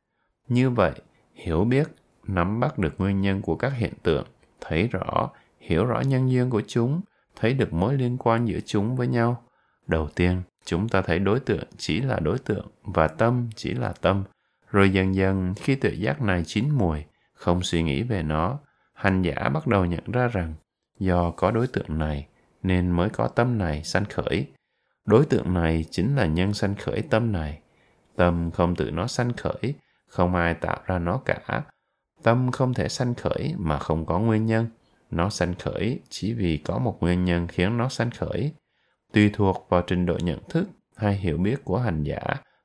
[0.49, 0.93] Như vậy,
[1.35, 1.89] hiểu biết,
[2.27, 4.27] nắm bắt được nguyên nhân của các hiện tượng,
[4.61, 7.01] thấy rõ, hiểu rõ nhân duyên của chúng,
[7.37, 9.43] thấy được mối liên quan giữa chúng với nhau.
[9.87, 13.93] Đầu tiên, chúng ta thấy đối tượng chỉ là đối tượng và tâm chỉ là
[14.01, 14.25] tâm.
[14.71, 18.59] Rồi dần dần khi tự giác này chín mùi, không suy nghĩ về nó,
[18.95, 20.55] hành giả bắt đầu nhận ra rằng
[20.99, 22.27] do có đối tượng này
[22.63, 24.47] nên mới có tâm này sanh khởi.
[25.07, 27.61] Đối tượng này chính là nhân sanh khởi tâm này.
[28.17, 29.75] Tâm không tự nó sanh khởi,
[30.07, 31.63] không ai tạo ra nó cả.
[32.23, 34.67] Tâm không thể sanh khởi mà không có nguyên nhân.
[35.11, 38.53] Nó sanh khởi chỉ vì có một nguyên nhân khiến nó sanh khởi.
[39.15, 42.21] Tùy thuộc vào trình độ nhận thức hay hiểu biết của hành giả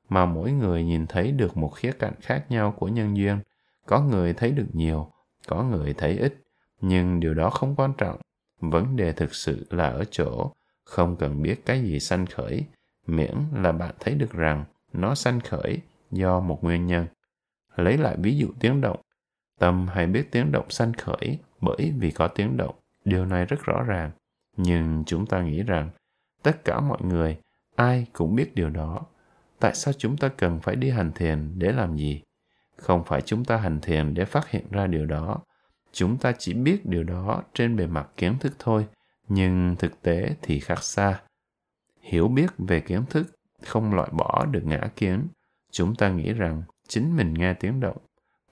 [0.10, 3.40] mà mỗi người nhìn thấy được một khía cạnh khác nhau của nhân duyên.
[3.86, 5.12] Có người thấy được nhiều,
[5.48, 6.44] có người thấy ít,
[6.82, 8.20] nhưng điều đó không quan trọng.
[8.60, 10.52] Vấn đề thực sự là ở chỗ
[10.84, 12.64] không cần biết cái gì sanh khởi,
[13.08, 15.80] miễn là bạn thấy được rằng nó sanh khởi
[16.12, 17.06] do một nguyên nhân.
[17.76, 19.00] Lấy lại ví dụ tiếng động.
[19.60, 22.76] Tâm hay biết tiếng động sanh khởi bởi vì có tiếng động.
[23.06, 24.12] Điều này rất rõ ràng.
[24.58, 25.90] Nhưng chúng ta nghĩ rằng
[26.43, 27.38] tất cả mọi người,
[27.75, 29.02] ai cũng biết điều đó.
[29.60, 32.21] Tại sao chúng ta cần phải đi hành thiền để làm gì?
[32.75, 35.39] Không phải chúng ta hành thiền để phát hiện ra điều đó.
[35.91, 38.88] Chúng ta chỉ biết điều đó trên bề mặt kiến thức thôi,
[39.28, 41.21] nhưng thực tế thì khác xa.
[42.02, 43.28] Hiểu biết về kiến thức
[43.63, 45.28] không loại bỏ được ngã kiến.
[45.71, 47.97] Chúng ta nghĩ rằng chính mình nghe tiếng động,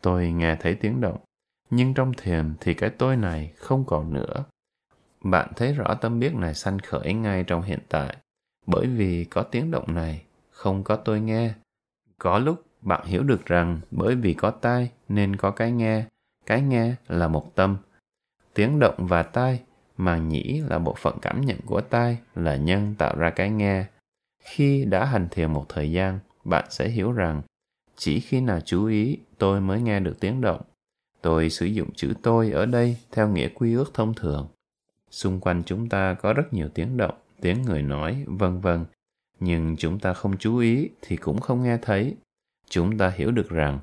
[0.02, 1.18] tôi nghe thấy tiếng động,
[1.70, 4.44] nhưng trong thiền thì cái tôi này không còn nữa.
[5.30, 8.18] Bạn thấy rõ tâm biết này sanh khởi ngay trong hiện tại,
[8.66, 11.54] bởi vì có tiếng động này, không có tôi nghe.
[12.18, 16.06] Có lúc bạn hiểu được rằng bởi vì có tai nên có cái nghe,
[16.46, 17.78] cái nghe là một tâm.
[18.54, 19.60] Tiếng động và tai,
[19.98, 23.86] màng nhĩ là bộ phận cảm nhận của tai, là nhân tạo ra cái nghe.
[24.44, 27.42] Khi đã hành thiền một thời gian, bạn sẽ hiểu rằng
[27.96, 30.62] chỉ khi nào chú ý tôi mới nghe được tiếng động.
[31.22, 34.48] Tôi sử dụng chữ tôi ở đây theo nghĩa quy ước thông thường.
[35.18, 38.86] Xung quanh chúng ta có rất nhiều tiếng động, tiếng người nói, vân vân.
[39.40, 42.16] Nhưng chúng ta không chú ý thì cũng không nghe thấy.
[42.70, 43.80] Chúng ta hiểu được rằng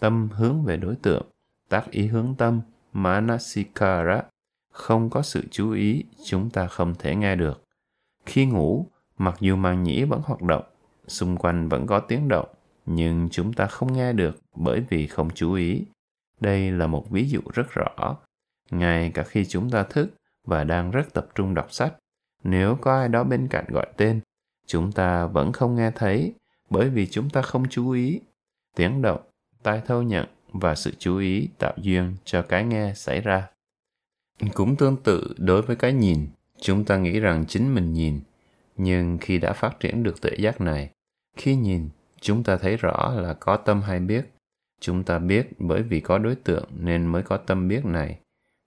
[0.00, 1.26] tâm hướng về đối tượng,
[1.68, 2.60] tác ý hướng tâm,
[2.92, 4.22] manasikara,
[4.72, 7.64] không có sự chú ý, chúng ta không thể nghe được.
[8.26, 8.86] Khi ngủ,
[9.18, 10.64] mặc dù màng nhĩ vẫn hoạt động,
[11.06, 12.48] xung quanh vẫn có tiếng động,
[12.86, 15.84] nhưng chúng ta không nghe được bởi vì không chú ý.
[16.40, 18.16] Đây là một ví dụ rất rõ.
[18.70, 20.10] Ngay cả khi chúng ta thức
[20.46, 21.94] và đang rất tập trung đọc sách,
[22.44, 24.20] nếu có ai đó bên cạnh gọi tên,
[24.66, 26.34] chúng ta vẫn không nghe thấy
[26.70, 28.20] bởi vì chúng ta không chú ý.
[28.76, 29.20] Tiếng động,
[29.62, 33.48] tai thâu nhận và sự chú ý tạo duyên cho cái nghe xảy ra.
[34.54, 36.28] Cũng tương tự đối với cái nhìn,
[36.60, 38.20] chúng ta nghĩ rằng chính mình nhìn,
[38.76, 40.90] nhưng khi đã phát triển được tự giác này,
[41.36, 41.88] khi nhìn,
[42.20, 44.32] chúng ta thấy rõ là có tâm hay biết.
[44.80, 48.18] Chúng ta biết bởi vì có đối tượng nên mới có tâm biết này.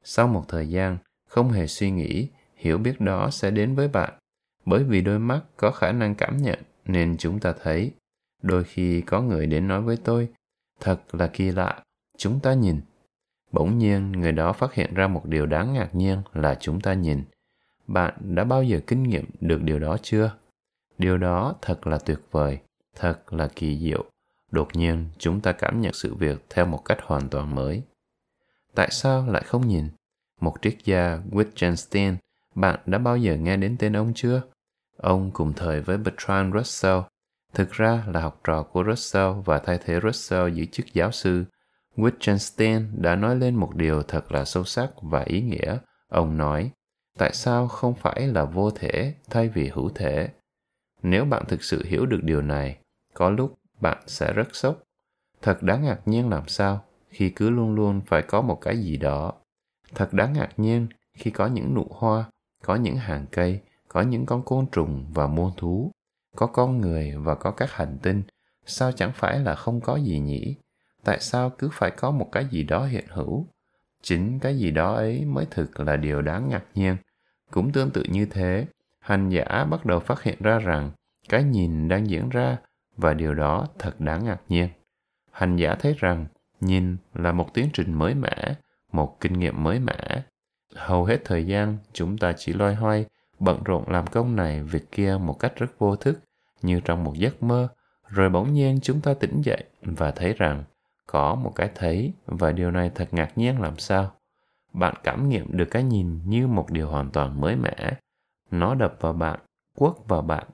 [0.04, 0.98] Sau một thời gian,
[1.30, 4.14] không hề suy nghĩ, hiểu biết đó sẽ đến với bạn.
[4.66, 7.92] Bởi vì đôi mắt có khả năng cảm nhận nên chúng ta thấy.
[8.42, 10.30] Đôi khi có người đến nói với tôi,
[10.80, 11.84] thật là kỳ lạ,
[12.18, 12.82] chúng ta nhìn.
[13.52, 16.94] Bỗng nhiên người đó phát hiện ra một điều đáng ngạc nhiên là chúng ta
[16.94, 17.24] nhìn.
[17.88, 20.36] Bạn đã bao giờ kinh nghiệm được điều đó chưa?
[20.98, 22.60] Điều đó thật là tuyệt vời,
[22.96, 24.06] thật là kỳ diệu.
[24.52, 27.82] Đột nhiên chúng ta cảm nhận sự việc theo một cách hoàn toàn mới.
[28.76, 29.90] Tại sao lại không nhìn?
[30.40, 32.16] Một triết gia Wittgenstein,
[32.56, 34.42] bạn đã bao giờ nghe đến tên ông chưa?
[34.98, 37.00] Ông cùng thời với Bertrand Russell,
[37.54, 41.46] thực ra là học trò của Russell và thay thế Russell giữ chức giáo sư.
[41.96, 45.78] Wittgenstein đã nói lên một điều thật là sâu sắc và ý nghĩa.
[46.08, 46.72] Ông nói,
[47.18, 50.30] tại sao không phải là vô thể thay vì hữu thể?
[51.04, 52.78] Nếu bạn thực sự hiểu được điều này,
[53.14, 54.84] có lúc bạn sẽ rất sốc.
[55.42, 58.98] Thật đáng ngạc nhiên làm sao khi cứ luôn luôn phải có một cái gì
[58.98, 59.34] đó.
[59.96, 62.26] Thật đáng ngạc nhiên khi có những nụ hoa,
[62.64, 65.92] có những hàng cây, có những con côn trùng và muôn thú.
[66.36, 68.24] có con người và có các hành tinh,
[68.66, 70.56] sao chẳng phải là không có gì nhỉ?
[71.04, 73.48] Tại sao cứ phải có một cái gì đó hiện hữu?
[74.02, 76.98] Chính cái gì đó ấy mới thực là điều đáng ngạc nhiên.
[77.52, 78.66] Cũng tương tự như thế,
[79.00, 80.92] hành giả bắt đầu phát hiện ra rằng
[81.30, 82.58] cái nhìn đang diễn ra
[82.98, 84.70] và điều đó thật đáng ngạc nhiên.
[85.32, 86.26] Hành giả thấy rằng
[86.62, 88.56] nhìn là một tiến trình mới mẻ,
[88.92, 90.24] một kinh nghiệm mới mẻ.
[90.76, 93.06] Hầu hết thời gian chúng ta chỉ loay hoay,
[93.40, 96.20] bận rộn làm công này việc kia một cách rất vô thức,
[96.62, 97.68] như trong một giấc mơ,
[98.08, 100.64] rồi bỗng nhiên chúng ta tỉnh dậy và thấy rằng
[101.08, 104.12] có một cái thấy và điều này thật ngạc nhiên làm sao.
[104.74, 107.94] Bạn cảm nghiệm được cái nhìn như một điều hoàn toàn mới mẻ.
[108.52, 109.40] Nó đập vào bạn,
[109.76, 110.48] quất vào bạn.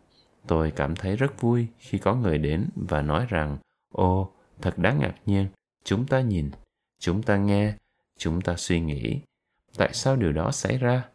[0.48, 3.58] Tôi cảm thấy rất vui khi có người đến và nói rằng,
[3.92, 5.48] ô, thật đáng ngạc nhiên,
[5.84, 6.52] chúng ta nhìn,
[7.00, 7.74] chúng ta nghe,
[8.18, 9.22] chúng ta suy nghĩ.
[9.78, 11.10] Tại sao điều đó xảy ra?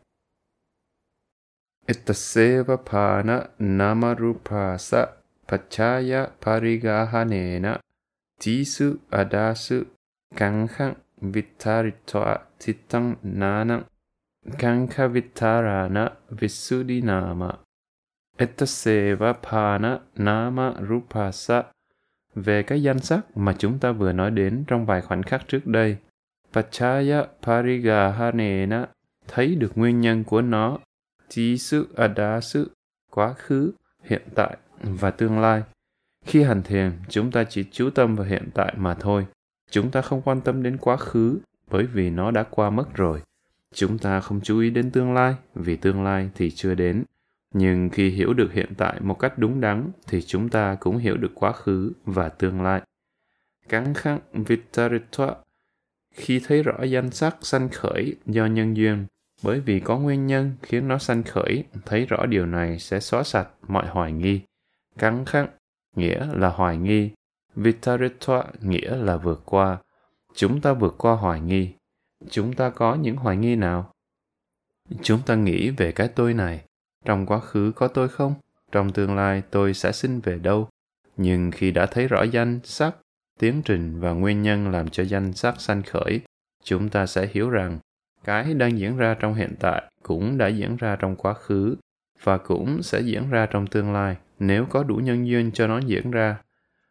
[1.87, 5.07] Itaseva pana namarupasa
[5.49, 7.79] pachaya parigahanena
[8.41, 9.85] tisu adasu
[10.37, 13.83] kankhang vittaritva titang nanang
[14.59, 17.53] kankha vittarana visuddhinama
[18.41, 21.63] Etaseva Phana Nama Rupasa
[22.35, 25.67] về cái danh sắc mà chúng ta vừa nói đến trong vài khoảnh khắc trước
[25.67, 25.97] đây.
[26.53, 28.87] Pachaya Parigahanena
[29.29, 30.79] thấy được nguyên nhân của nó.
[31.29, 32.65] trí sự Adasu
[33.11, 35.63] quá khứ, hiện tại và tương lai.
[36.25, 39.27] Khi hành thiền, chúng ta chỉ chú tâm vào hiện tại mà thôi.
[39.71, 41.39] Chúng ta không quan tâm đến quá khứ
[41.71, 43.23] bởi vì nó đã qua mất rồi.
[43.75, 47.05] Chúng ta không chú ý đến tương lai vì tương lai thì chưa đến.
[47.55, 51.17] Nhưng khi hiểu được hiện tại một cách đúng đắn thì chúng ta cũng hiểu
[51.17, 52.83] được quá khứ và tương lai.
[53.69, 55.35] Cắn khăn Vitaritva
[56.14, 59.07] khi thấy rõ danh sắc sanh khởi do nhân duyên,
[59.42, 63.23] bởi vì có nguyên nhân khiến nó sanh khởi, thấy rõ điều này sẽ xóa
[63.23, 64.40] sạch mọi hoài nghi.
[64.99, 65.51] Cắn khắc
[65.96, 67.11] nghĩa là hoài nghi,
[67.55, 69.79] Vitaritva nghĩa là vượt qua.
[70.35, 71.70] Chúng ta vượt qua hoài nghi.
[72.31, 73.92] Chúng ta có những hoài nghi nào?
[75.03, 76.64] Chúng ta nghĩ về cái tôi này,
[77.05, 78.35] trong quá khứ có tôi không
[78.73, 80.68] trong tương lai tôi sẽ sinh về đâu
[81.16, 82.96] nhưng khi đã thấy rõ danh sắc
[83.40, 86.20] tiến trình và nguyên nhân làm cho danh sắc sanh khởi,
[86.64, 87.79] chúng ta sẽ hiểu rằng
[88.24, 91.76] cái đang diễn ra trong hiện tại cũng đã diễn ra trong quá khứ
[92.22, 95.79] và cũng sẽ diễn ra trong tương lai nếu có đủ nhân duyên cho nó
[95.79, 96.37] diễn ra,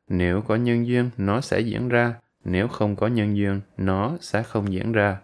[0.08, 4.44] nếu có nhân duyên, nó sẽ diễn ra nếu không có nhân duyên, nó sẽ
[4.44, 5.18] không diễn ra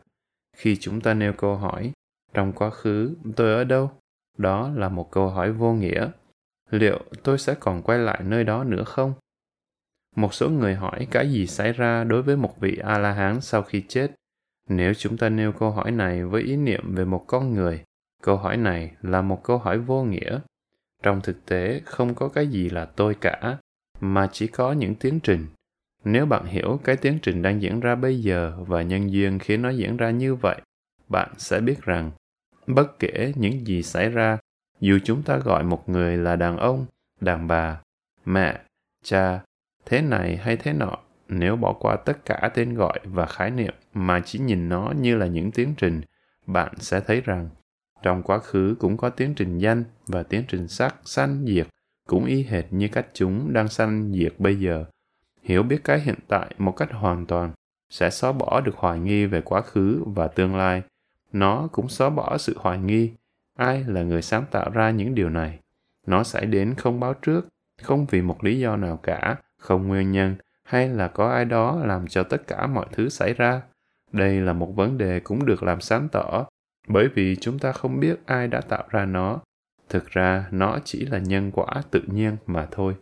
[0.58, 1.92] khi chúng ta nêu câu hỏi,
[2.34, 3.92] trong quá khứ, tôi ở đâu
[4.38, 6.10] đó là một câu hỏi vô nghĩa.
[6.70, 9.14] Liệu tôi sẽ còn quay lại nơi đó nữa không?
[10.16, 13.84] Một số người hỏi cái gì xảy ra đối với một vị A-la-hán sau khi
[13.88, 14.12] chết.
[14.70, 17.84] Nếu chúng ta nêu câu hỏi này với ý niệm về một con người,
[18.24, 20.40] câu hỏi này là một câu hỏi vô nghĩa.
[21.04, 23.58] Trong thực tế, không có cái gì là tôi cả,
[24.00, 25.46] mà chỉ có những tiến trình.
[26.04, 29.62] Nếu bạn hiểu cái tiến trình đang diễn ra bây giờ và nhân duyên khiến
[29.62, 30.62] nó diễn ra như vậy,
[31.10, 32.12] bạn sẽ biết rằng
[32.68, 34.38] bất kể những gì xảy ra
[34.80, 36.86] dù chúng ta gọi một người là đàn ông
[37.22, 37.82] đàn bà
[38.26, 38.60] mẹ
[39.04, 39.44] cha
[39.86, 43.74] thế này hay thế nọ, nếu bỏ qua tất cả tên gọi và khái niệm
[43.94, 46.02] mà chỉ nhìn nó như là những tiến trình,
[46.48, 47.50] bạn sẽ thấy rằng
[48.02, 51.68] trong quá khứ cũng có tiến trình danh và tiến trình sắc sanh diệt
[52.08, 54.86] cũng y hệt như cách chúng đang sanh diệt bây giờ.
[55.42, 57.52] Hiểu biết cái hiện tại một cách hoàn toàn
[57.90, 60.82] sẽ xóa bỏ được hoài nghi về quá khứ và tương lai.
[61.32, 63.12] Nó cũng xóa bỏ sự hoài nghi,
[63.58, 65.60] ai là người sáng tạo ra những điều này?
[66.08, 67.48] Nó xảy đến không báo trước,
[67.82, 71.82] không vì một lý do nào cả không nguyên nhân hay là có ai đó
[71.86, 73.62] làm cho tất cả mọi thứ xảy ra
[74.12, 76.46] đây là một vấn đề cũng được làm sáng tỏ
[76.88, 79.40] bởi vì chúng ta không biết ai đã tạo ra nó
[79.90, 82.96] thực ra nó chỉ là nhân quả tự nhiên mà thôi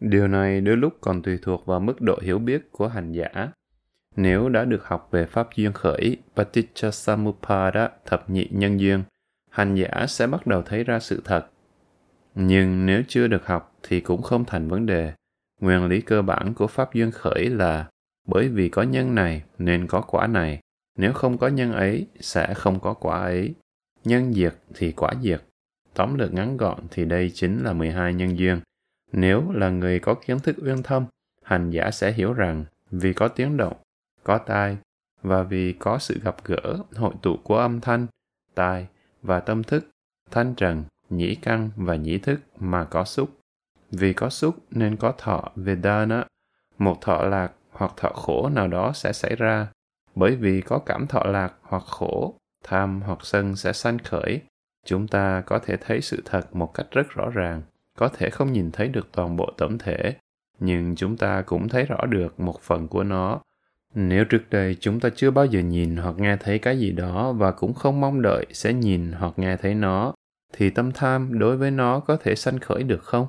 [0.00, 3.48] điều này đôi lúc còn tùy thuộc vào mức độ hiểu biết của hành giả
[4.16, 9.02] nếu đã được học về pháp duyên khởi Paticcasamuppada thập nhị nhân duyên,
[9.50, 11.46] hành giả sẽ bắt đầu thấy ra sự thật.
[12.34, 15.12] Nhưng nếu chưa được học thì cũng không thành vấn đề.
[15.60, 17.88] Nguyên lý cơ bản của pháp duyên khởi là
[18.26, 20.60] bởi vì có nhân này nên có quả này,
[20.98, 23.54] nếu không có nhân ấy sẽ không có quả ấy.
[24.04, 25.42] Nhân diệt thì quả diệt.
[25.94, 28.60] Tóm lược ngắn gọn thì đây chính là 12 nhân duyên.
[29.12, 31.04] Nếu là người có kiến thức uyên thâm,
[31.44, 33.76] hành giả sẽ hiểu rằng vì có tiếng động
[34.24, 34.76] có tai
[35.22, 38.06] và vì có sự gặp gỡ hội tụ của âm thanh
[38.54, 38.86] tai
[39.22, 39.90] và tâm thức
[40.30, 43.39] thanh trần nhĩ căn và nhĩ thức mà có xúc
[43.90, 46.24] vì có xúc nên có thọ vedana
[46.78, 49.68] một thọ lạc hoặc thọ khổ nào đó sẽ xảy ra
[50.14, 54.40] bởi vì có cảm thọ lạc hoặc khổ tham hoặc sân sẽ sanh khởi
[54.86, 57.62] chúng ta có thể thấy sự thật một cách rất rõ ràng
[58.00, 60.14] có thể không nhìn thấy được toàn bộ tổng thể,
[60.58, 63.40] nhưng chúng ta cũng thấy rõ được một phần của nó.
[63.94, 67.32] Nếu trước đây chúng ta chưa bao giờ nhìn hoặc nghe thấy cái gì đó
[67.32, 70.14] và cũng không mong đợi sẽ nhìn hoặc nghe thấy nó,
[70.52, 73.26] thì tâm tham đối với nó có thể sanh khởi được không?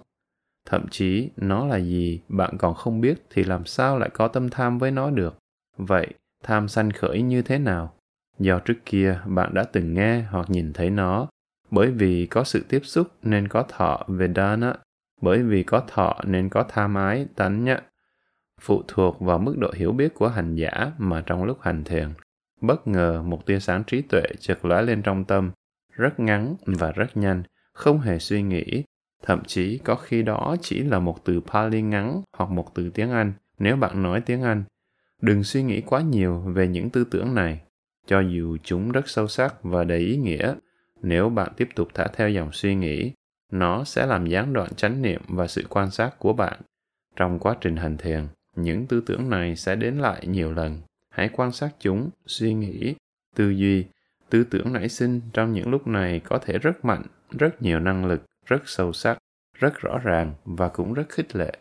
[0.66, 4.50] Thậm chí nó là gì bạn còn không biết thì làm sao lại có tâm
[4.50, 5.38] tham với nó được?
[5.78, 6.08] Vậy,
[6.44, 7.94] tham sanh khởi như thế nào?
[8.40, 11.28] Do trước kia bạn đã từng nghe hoặc nhìn thấy nó,
[11.72, 14.74] bởi vì có sự tiếp xúc nên có thọ Vedana,
[15.22, 17.80] bởi vì có thọ nên có tham ái tánh nhá.
[18.62, 22.10] Phụ thuộc vào mức độ hiểu biết của hành giả mà trong lúc hành thiền,
[22.62, 25.52] bất ngờ một tia sáng trí tuệ chợt lóe lên trong tâm,
[25.92, 27.44] rất ngắn và rất nhanh,
[27.74, 28.84] không hề suy nghĩ,
[29.22, 33.12] thậm chí có khi đó chỉ là một từ Pali ngắn hoặc một từ tiếng
[33.12, 34.64] Anh nếu bạn nói tiếng Anh.
[35.22, 37.62] Đừng suy nghĩ quá nhiều về những tư tưởng này,
[38.06, 40.56] cho dù chúng rất sâu sắc và đầy ý nghĩa.
[41.02, 43.12] Nếu bạn tiếp tục thả theo dòng suy nghĩ,
[43.52, 46.62] nó sẽ làm gián đoạn chánh niệm và sự quan sát của bạn.
[47.16, 50.82] Trong quá trình hành thiền, những tư tưởng này sẽ đến lại nhiều lần.
[51.10, 52.96] Hãy quan sát chúng, suy nghĩ,
[53.36, 53.86] tư duy.
[54.30, 57.04] Tư tưởng nảy sinh trong những lúc này có thể rất mạnh,
[57.40, 59.18] rất nhiều năng lực, rất sâu sắc,
[59.58, 61.58] rất rõ ràng và cũng rất khích lệ.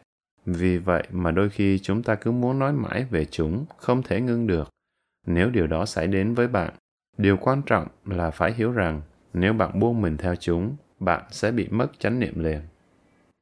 [0.47, 4.21] Vì vậy mà đôi khi chúng ta cứ muốn nói mãi về chúng, không thể
[4.21, 4.69] ngưng được.
[5.27, 6.75] Nếu điều đó xảy đến với bạn,
[7.19, 11.51] điều quan trọng là phải hiểu rằng nếu bạn buông mình theo chúng, bạn sẽ
[11.51, 12.61] bị mất chánh niệm liền.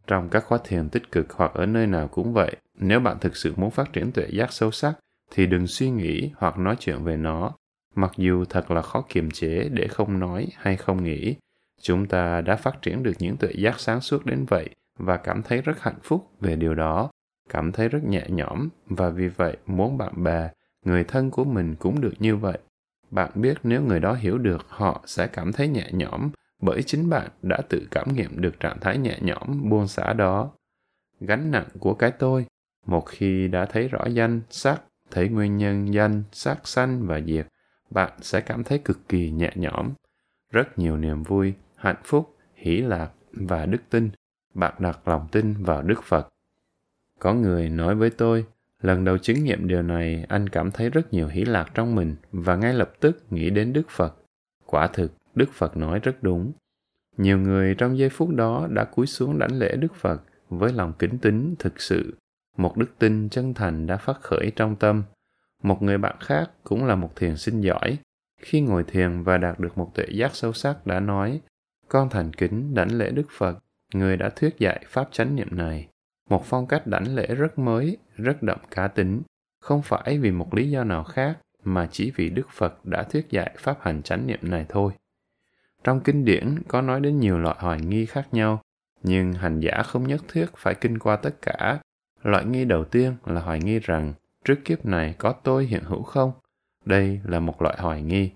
[0.06, 3.36] Trong các khóa thiền tích cực hoặc ở nơi nào cũng vậy, nếu bạn thực
[3.36, 4.94] sự muốn phát triển tuệ giác sâu sắc,
[5.30, 7.52] thì đừng suy nghĩ hoặc nói chuyện về nó.
[7.94, 11.36] Mặc dù thật là khó kiềm chế để không nói hay không nghĩ,
[11.80, 15.42] chúng ta đã phát triển được những tuệ giác sáng suốt đến vậy và cảm
[15.42, 17.10] thấy rất hạnh phúc về điều đó,
[17.48, 20.50] cảm thấy rất nhẹ nhõm và vì vậy muốn bạn bè,
[20.84, 22.58] người thân của mình cũng được như vậy.
[23.10, 26.30] Bạn biết nếu người đó hiểu được họ sẽ cảm thấy nhẹ nhõm
[26.62, 30.50] bởi chính bạn đã tự cảm nghiệm được trạng thái nhẹ nhõm buông xả đó.
[31.20, 32.46] Gánh nặng của cái tôi,
[32.86, 37.46] một khi đã thấy rõ danh, sắc, thấy nguyên nhân danh, sắc, sanh và diệt,
[37.90, 39.92] bạn sẽ cảm thấy cực kỳ nhẹ nhõm.
[40.52, 44.10] Rất nhiều niềm vui, hạnh phúc, hỷ lạc và đức tin.
[44.54, 46.28] Bạn đặt lòng tin vào Đức Phật.
[47.18, 48.46] Có người nói với tôi,
[48.82, 52.16] lần đầu chứng nghiệm điều này, anh cảm thấy rất nhiều hỷ lạc trong mình
[52.32, 54.16] và ngay lập tức nghĩ đến Đức Phật.
[54.66, 56.52] Quả thực, Đức Phật nói rất đúng.
[57.16, 60.92] Nhiều người trong giây phút đó đã cúi xuống đảnh lễ Đức Phật với lòng
[60.98, 62.16] kính tín thực sự.
[62.56, 65.02] Một đức tin chân thành đã phát khởi trong tâm.
[65.62, 67.98] Một người bạn khác cũng là một thiền sinh giỏi.
[68.40, 71.40] Khi ngồi thiền và đạt được một tuệ giác sâu sắc đã nói,
[71.88, 73.58] con thành kính đảnh lễ Đức Phật,
[73.94, 75.88] người đã thuyết dạy pháp chánh niệm này.
[76.30, 79.22] Một phong cách đảnh lễ rất mới, rất đậm cá tính,
[79.60, 83.30] không phải vì một lý do nào khác mà chỉ vì Đức Phật đã thuyết
[83.30, 84.92] dạy pháp hành chánh niệm này thôi.
[85.84, 88.62] Trong kinh điển có nói đến nhiều loại hoài nghi khác nhau,
[89.02, 91.80] nhưng hành giả không nhất thiết phải kinh qua tất cả.
[92.22, 94.12] Loại nghi đầu tiên là hoài nghi rằng
[94.44, 96.32] trước kiếp này có tôi hiện hữu không?
[96.84, 98.30] Đây là một loại hoài nghi.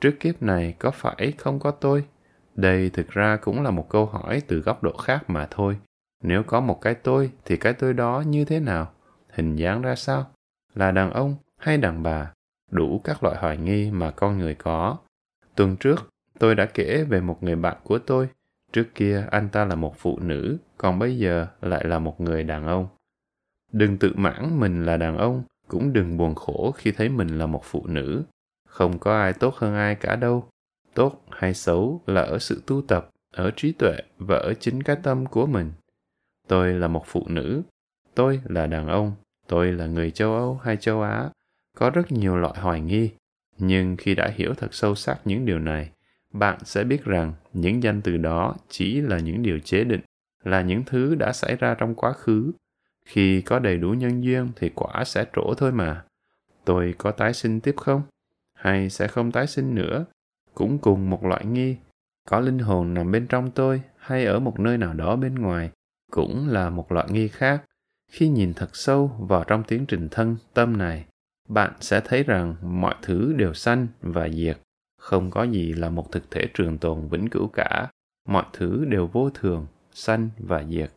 [0.00, 2.04] Trước kiếp này có phải không có tôi?
[2.54, 5.78] Đây thực ra cũng là một câu hỏi từ góc độ khác mà thôi.
[6.22, 8.92] Nếu có một cái tôi thì cái tôi đó như thế nào?
[9.32, 10.30] Hình dáng ra sao?
[10.74, 12.32] Là đàn ông hay đàn bà?
[12.70, 14.98] Đủ các loại hoài nghi mà con người có.
[15.56, 18.28] Tuần trước, Tôi đã kể về một người bạn của tôi.
[18.72, 22.42] Trước kia anh ta là một phụ nữ, còn bây giờ lại là một người
[22.42, 22.88] đàn ông.
[23.72, 27.46] Đừng tự mãn mình là đàn ông, cũng đừng buồn khổ khi thấy mình là
[27.46, 28.22] một phụ nữ.
[28.68, 30.48] Không có ai tốt hơn ai cả đâu.
[30.94, 34.96] Tốt hay xấu là ở sự tu tập, ở trí tuệ và ở chính cái
[35.02, 35.72] tâm của mình.
[36.48, 37.62] Tôi là một phụ nữ,
[38.14, 39.12] tôi là đàn ông,
[39.46, 41.30] tôi là người châu Âu hay châu Á.
[41.76, 43.10] Có rất nhiều loại hoài nghi,
[43.58, 45.90] nhưng khi đã hiểu thật sâu sắc những điều này,
[46.32, 50.00] bạn sẽ biết rằng những danh từ đó chỉ là những điều chế định,
[50.44, 52.52] là những thứ đã xảy ra trong quá khứ.
[53.04, 56.04] Khi có đầy đủ nhân duyên thì quả sẽ trổ thôi mà.
[56.64, 58.02] Tôi có tái sinh tiếp không?
[58.54, 60.04] Hay sẽ không tái sinh nữa?
[60.54, 61.76] Cũng cùng một loại nghi.
[62.28, 65.70] Có linh hồn nằm bên trong tôi hay ở một nơi nào đó bên ngoài
[66.10, 67.64] cũng là một loại nghi khác.
[68.12, 71.04] Khi nhìn thật sâu vào trong tiến trình thân tâm này,
[71.48, 74.58] bạn sẽ thấy rằng mọi thứ đều sanh và diệt.
[74.98, 77.90] Không có gì là một thực thể trường tồn vĩnh cửu cả.
[78.28, 80.90] Mọi thứ đều vô thường sanh và diệt.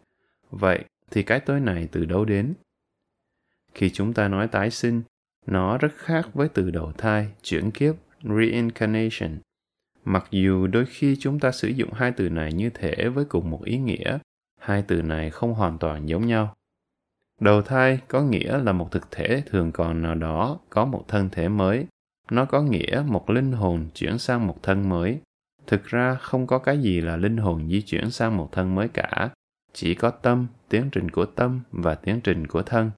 [0.50, 2.54] Vậy thì cái tôi này từ đâu đến?
[3.74, 5.02] Khi chúng ta nói tái sinh
[5.46, 9.38] nó rất khác với từ đầu thai chuyển kiếp reincarnation
[10.08, 13.50] mặc dù đôi khi chúng ta sử dụng hai từ này như thể với cùng
[13.50, 14.18] một ý nghĩa
[14.60, 16.56] hai từ này không hoàn toàn giống nhau
[17.42, 21.30] đầu thai có nghĩa là một thực thể thường còn nào đó có một thân
[21.30, 21.86] thể mới
[22.32, 25.20] nó có nghĩa một linh hồn chuyển sang một thân mới.
[25.68, 28.88] Thực ra không có cái gì là linh hồn di chuyển sang một thân mới
[28.88, 29.30] cả.
[29.74, 32.92] chỉ có tâm, tiến trình của tâm và tiến trình của thân.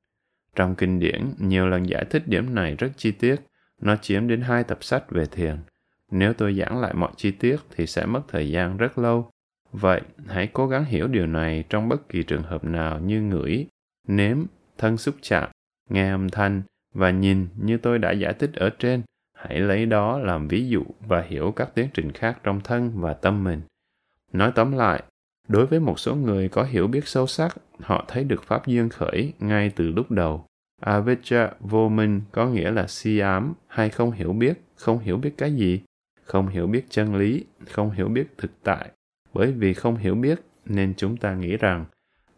[0.56, 3.36] Trong kinh điển, nhiều lần giải thích điểm này rất chi tiết.
[3.82, 5.58] Nó chiếm đến hai tập sách về thiền.
[6.12, 9.30] Nếu tôi giảng lại mọi chi tiết thì sẽ mất thời gian rất lâu.
[9.72, 13.68] Vậy, hãy cố gắng hiểu điều này trong bất kỳ trường hợp nào như ngửi,
[14.08, 14.38] nếm,
[14.78, 15.50] thân xúc chạm,
[15.90, 16.62] nghe âm thanh
[16.94, 19.02] và nhìn như tôi đã giải thích ở trên.
[19.38, 23.14] Hãy lấy đó làm ví dụ và hiểu các tiến trình khác trong thân và
[23.14, 23.62] tâm mình.
[24.34, 25.04] Nói tóm lại,
[25.48, 28.90] đối với một số người có hiểu biết sâu sắc, họ thấy được pháp duyên
[28.90, 30.46] khởi ngay từ lúc đầu.
[30.82, 35.34] Avijja vô minh có nghĩa là si ám hay không hiểu biết, không hiểu biết
[35.38, 35.82] cái gì,
[36.30, 38.92] không hiểu biết chân lý, không hiểu biết thực tại.
[39.34, 41.86] Bởi vì không hiểu biết nên chúng ta nghĩ rằng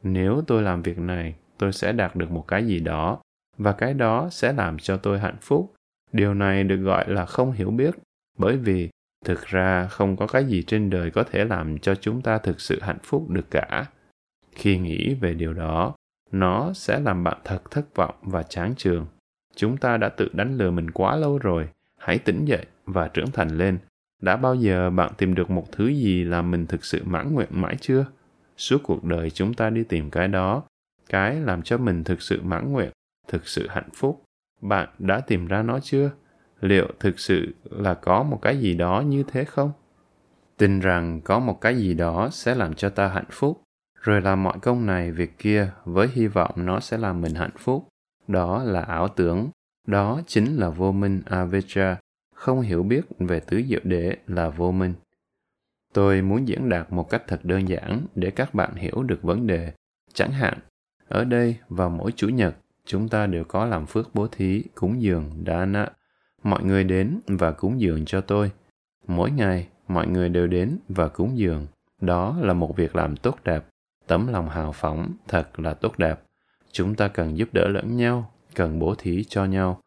[0.03, 3.21] nếu tôi làm việc này, tôi sẽ đạt được một cái gì đó
[3.57, 5.73] và cái đó sẽ làm cho tôi hạnh phúc.
[6.11, 7.95] Điều này được gọi là không hiểu biết
[8.37, 8.89] bởi vì
[9.25, 12.61] thực ra không có cái gì trên đời có thể làm cho chúng ta thực
[12.61, 13.85] sự hạnh phúc được cả.
[14.51, 15.95] Khi nghĩ về điều đó,
[16.31, 19.05] nó sẽ làm bạn thật thất vọng và chán trường.
[19.55, 21.69] Chúng ta đã tự đánh lừa mình quá lâu rồi.
[21.99, 23.79] Hãy tỉnh dậy và trưởng thành lên.
[24.21, 27.49] Đã bao giờ bạn tìm được một thứ gì làm mình thực sự mãn nguyện
[27.51, 28.05] mãi chưa?
[28.57, 30.63] Suốt cuộc đời chúng ta đi tìm cái đó,
[31.09, 32.91] cái làm cho mình thực sự mãn nguyện,
[33.27, 34.23] thực sự hạnh phúc.
[34.61, 36.11] Bạn đã tìm ra nó chưa?
[36.61, 39.71] Liệu thực sự là có một cái gì đó như thế không?
[40.57, 43.61] Tin rằng có một cái gì đó sẽ làm cho ta hạnh phúc
[44.01, 47.57] rồi làm mọi công này việc kia với hy vọng nó sẽ làm mình hạnh
[47.57, 47.87] phúc.
[48.27, 49.49] Đó là ảo tưởng,
[49.87, 51.95] đó chính là vô minh avijja,
[52.41, 54.93] không hiểu biết về tứ diệu đế là vô minh.
[55.93, 59.47] Tôi muốn diễn đạt một cách thật đơn giản để các bạn hiểu được vấn
[59.47, 59.73] đề.
[60.13, 60.59] Chẳng hạn,
[61.07, 65.01] ở đây vào mỗi chủ nhật, chúng ta đều có làm phước bố thí, cúng
[65.01, 65.89] dường, dana.
[66.43, 68.51] Mọi người đến và cúng dường cho tôi.
[69.07, 71.67] Mỗi ngày, mọi người đều đến và cúng dường.
[72.01, 73.65] Đó là một việc làm tốt đẹp
[74.07, 76.21] tấm lòng hào phóng thật là tốt đẹp
[76.71, 79.80] chúng ta cần giúp đỡ lẫn nhau cần bố thí cho nhau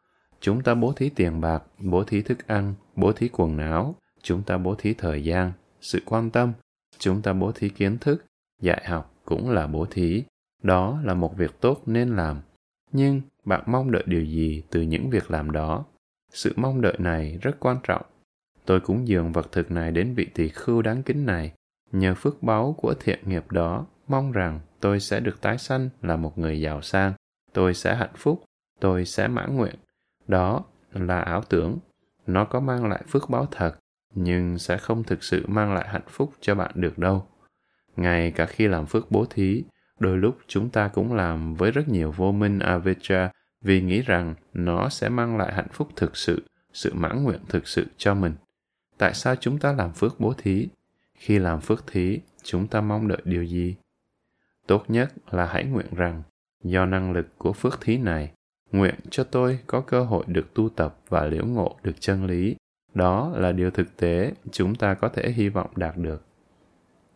[0.45, 4.42] chúng ta bố thí tiền bạc bố thí thức ăn bố thí quần áo chúng
[4.42, 6.53] ta bố thí thời gian sự quan tâm
[6.99, 8.24] chúng ta bố thí kiến thức
[8.61, 10.24] dạy học cũng là bố thí.
[10.62, 12.40] Đó là một việc tốt nên làm.
[12.92, 15.84] Nhưng bạn mong đợi điều gì từ những việc làm đó?
[16.32, 18.03] Sự mong đợi này rất quan trọng.
[18.64, 21.53] Tôi cũng dường vật thực này đến vị tỳ khưu đáng kính này.
[21.92, 26.16] Nhờ phước báu của thiện nghiệp đó mong rằng tôi sẽ được tái sanh là
[26.16, 27.12] một người giàu sang,
[27.53, 28.45] tôi sẽ hạnh phúc,
[28.80, 29.74] tôi sẽ mãn nguyện.
[30.29, 31.79] Đó là ảo tưởng.
[32.27, 33.75] Nó có mang lại phước báo thật,
[34.14, 37.27] nhưng sẽ không thực sự mang lại hạnh phúc cho bạn được đâu.
[37.97, 39.64] Ngay cả khi làm phước bố thí,
[39.99, 43.29] đôi lúc chúng ta cũng làm với rất nhiều vô minh avijja
[43.62, 47.68] vì nghĩ rằng nó sẽ mang lại hạnh phúc thực sự, sự mãn nguyện thực
[47.68, 48.35] sự cho mình.
[48.99, 50.68] Tại sao chúng ta làm phước bố thí?
[51.14, 53.77] Khi làm phước thí, chúng ta mong đợi điều gì?
[54.66, 56.22] Tốt nhất là hãy nguyện rằng,
[56.62, 58.33] do năng lực của phước thí này,
[58.79, 62.57] nguyện cho tôi có cơ hội được tu tập và liễu ngộ được chân lý.
[62.95, 66.22] Đó là điều thực tế chúng ta có thể hy vọng đạt được.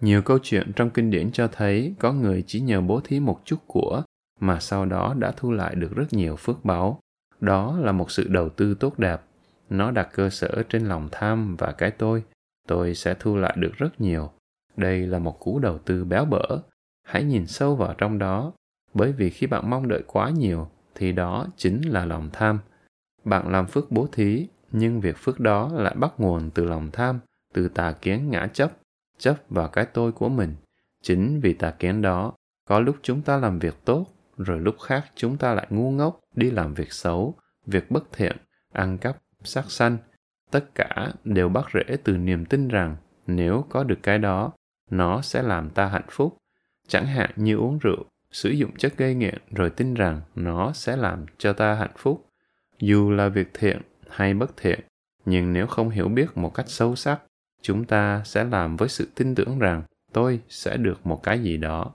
[0.00, 3.40] Nhiều câu chuyện trong kinh điển cho thấy có người chỉ nhờ bố thí một
[3.44, 4.02] chút của
[4.40, 7.00] mà sau đó đã thu lại được rất nhiều phước báu.
[7.40, 9.20] Đó là một sự đầu tư tốt đẹp.
[9.70, 12.22] Nó đặt cơ sở trên lòng tham và cái tôi.
[12.68, 14.30] Tôi sẽ thu lại được rất nhiều.
[14.76, 16.58] Đây là một cú đầu tư béo bở
[17.08, 18.52] hãy nhìn sâu vào trong đó,
[18.94, 20.68] bởi vì khi bạn mong đợi quá nhiều
[20.98, 22.58] thì đó chính là lòng tham.
[23.24, 27.20] Bạn làm phước bố thí, nhưng việc phước đó lại bắt nguồn từ lòng tham,
[27.54, 28.72] từ tà kiến ngã chấp
[29.18, 30.56] chấp vào cái tôi của mình.
[31.02, 32.32] Chính vì tà kiến đó,
[32.68, 36.20] có lúc chúng ta làm việc tốt, rồi lúc khác chúng ta lại ngu ngốc
[36.34, 37.34] đi làm việc xấu,
[37.66, 38.36] việc bất thiện,
[38.72, 39.98] ăn cắp, sát sanh.
[40.50, 42.96] Tất cả đều bắt rễ từ niềm tin rằng
[43.26, 44.52] nếu có được cái đó,
[44.90, 46.36] nó sẽ làm ta hạnh phúc.
[46.88, 50.96] Chẳng hạn như uống rượu sử dụng chất gây nghiện rồi tin rằng nó sẽ
[50.96, 52.26] làm cho ta hạnh phúc.
[52.78, 54.80] Dù là việc thiện hay bất thiện,
[55.24, 57.20] nhưng nếu không hiểu biết một cách sâu sắc,
[57.62, 61.56] chúng ta sẽ làm với sự tin tưởng rằng tôi sẽ được một cái gì
[61.56, 61.94] đó.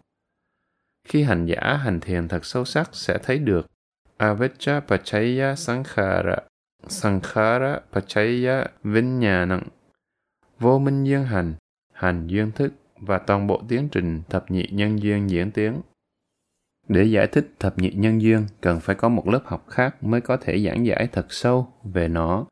[1.08, 3.68] Khi hành giả hành thiền thật sâu sắc sẽ thấy được
[4.18, 6.36] avijja pachaya sankhara
[6.88, 9.64] sankhara pachaya vinyanang
[10.60, 11.54] vô minh duyên hành
[11.94, 15.82] hành duyên thức và toàn bộ tiến trình thập nhị nhân duyên diễn tiến.
[16.88, 20.22] Để giải thích thập nhị nhân duyên, cần phải có một lớp học khác mới
[20.22, 22.46] có thể giảng giải thật sâu về nó.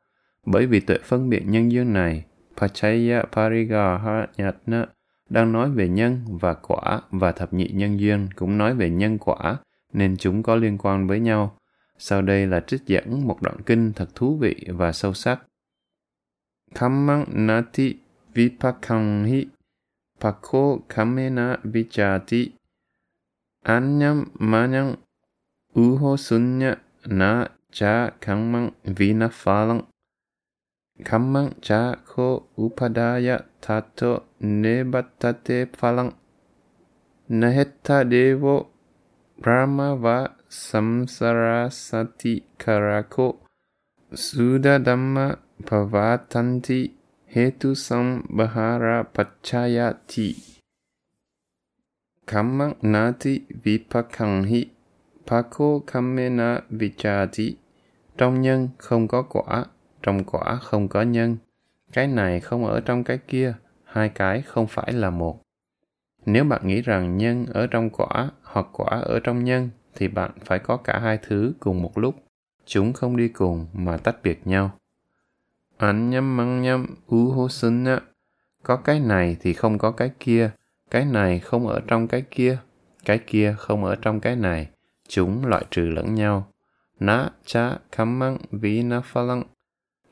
[0.45, 2.25] Bởi vì tuệ phân biệt nhân duyên này,
[2.57, 4.85] Pachaya Parigahanyatna,
[5.29, 9.17] đang nói về nhân và quả và thập nhị nhân duyên cũng nói về nhân
[9.17, 9.57] quả,
[9.93, 11.57] nên chúng có liên quan với nhau.
[11.97, 15.39] Sau đây là trích dẫn một đoạn kinh thật thú vị và sâu sắc.
[16.75, 17.95] Kammang nati
[18.33, 19.47] vipakanghi
[20.19, 22.51] Pakko kamena vichati
[23.61, 24.97] Anyam manyang
[25.77, 29.85] uho sunya na cha kammang vina phalang.
[31.05, 36.17] Kammang cha ko upadaya tato nebatate phalang.
[37.29, 38.73] Nahetta devo
[39.37, 43.45] brahma va samsarasati karako
[44.11, 46.91] suda dhamma pavatanti
[47.29, 50.50] hetu sambahara pachayati
[52.31, 54.65] kammang nati vipakanghi.
[55.27, 57.55] Pako kamena vichati
[58.17, 59.65] trong nhân không có quả,
[60.03, 61.37] trong quả không có nhân.
[61.93, 63.53] Cái này không ở trong cái kia,
[63.83, 65.41] hai cái không phải là một.
[66.25, 70.31] Nếu bạn nghĩ rằng nhân ở trong quả hoặc quả ở trong nhân, thì bạn
[70.45, 72.15] phải có cả hai thứ cùng một lúc.
[72.65, 74.71] Chúng không đi cùng mà tách biệt nhau.
[75.77, 77.85] Anh nhâm măng nhâm u hô sinh
[78.63, 80.51] Có cái này thì không có cái kia.
[80.91, 82.57] Cái này không ở trong cái kia.
[83.05, 84.67] Cái kia không ở trong cái này.
[85.07, 86.47] Chúng loại trừ lẫn nhau.
[86.99, 89.43] Na cha kammang vina phalang.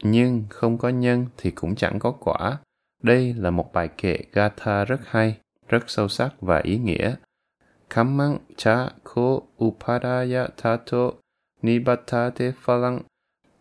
[0.04, 2.58] Nhưng không có nhân thì cũng chẳng có quả.
[3.04, 7.16] Đây là một bài kệ Gatha rất hay, rất sâu sắc và ý nghĩa.
[7.90, 11.12] Kammang cha ko upadaya tato
[11.62, 13.00] nibatate phalang.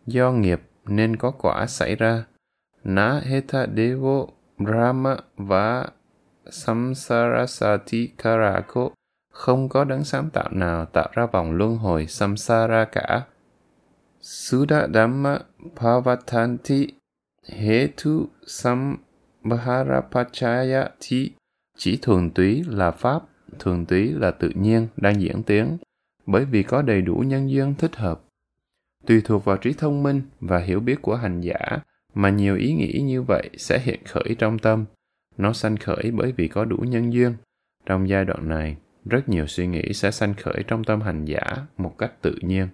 [0.05, 2.25] Do nghiệp nên có quả xảy ra.
[2.83, 4.25] Na heta devo
[4.57, 5.87] brahma và
[6.51, 8.89] samsarasati karako
[9.33, 13.25] không có đấng sáng tạo nào tạo ra vòng luân hồi samsara cả.
[14.21, 15.39] Suda Dhamma
[15.75, 16.87] Pavatanti
[17.43, 21.31] Hetu Sambharapachayati
[21.77, 23.21] chỉ thuần túy là Pháp,
[23.59, 25.77] thuần túy là tự nhiên đang diễn tiến,
[26.25, 28.21] bởi vì có đầy đủ nhân duyên thích hợp.
[29.05, 31.79] Tùy thuộc vào trí thông minh và hiểu biết của hành giả
[32.13, 34.85] mà nhiều ý nghĩ như vậy sẽ hiện khởi trong tâm
[35.39, 37.33] nó sanh khởi bởi vì có đủ nhân duyên.
[37.85, 41.41] Trong giai đoạn này rất nhiều suy nghĩ sẽ sanh khởi trong tâm hành giả
[41.77, 42.67] một cách tự nhiên.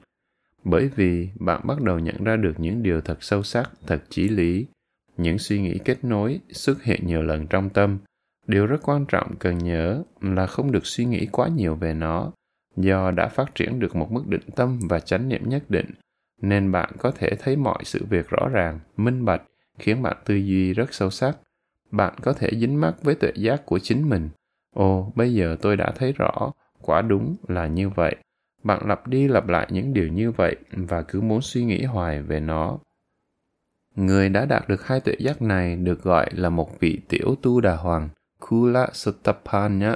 [0.64, 4.28] Bởi vì bạn bắt đầu nhận ra được những điều thật sâu sắc thật chí
[4.28, 4.66] lý.
[5.18, 7.98] Những suy nghĩ kết nối xuất hiện nhiều lần trong tâm.
[8.48, 12.32] Điều rất quan trọng cần nhớ là không được suy nghĩ quá nhiều về nó.
[12.78, 15.92] Do đã phát triển được một mức định tâm và chánh niệm nhất định
[16.42, 19.42] nên bạn có thể thấy mọi sự việc rõ ràng, minh bạch,
[19.80, 21.38] khiến bạn tư duy rất sâu sắc.
[21.92, 24.30] Bạn có thể dính mắc với tuệ giác của chính mình.
[24.76, 28.16] Ồ, bây giờ tôi đã thấy rõ, quả đúng là như vậy.
[28.64, 32.22] Bạn lặp đi lặp lại những điều như vậy và cứ muốn suy nghĩ hoài
[32.22, 32.78] về nó.
[33.96, 37.62] Người đã đạt được hai tuệ giác này được gọi là một vị tiểu tu
[37.62, 38.10] đà hoàng,
[38.40, 39.96] Kula Sutapanya.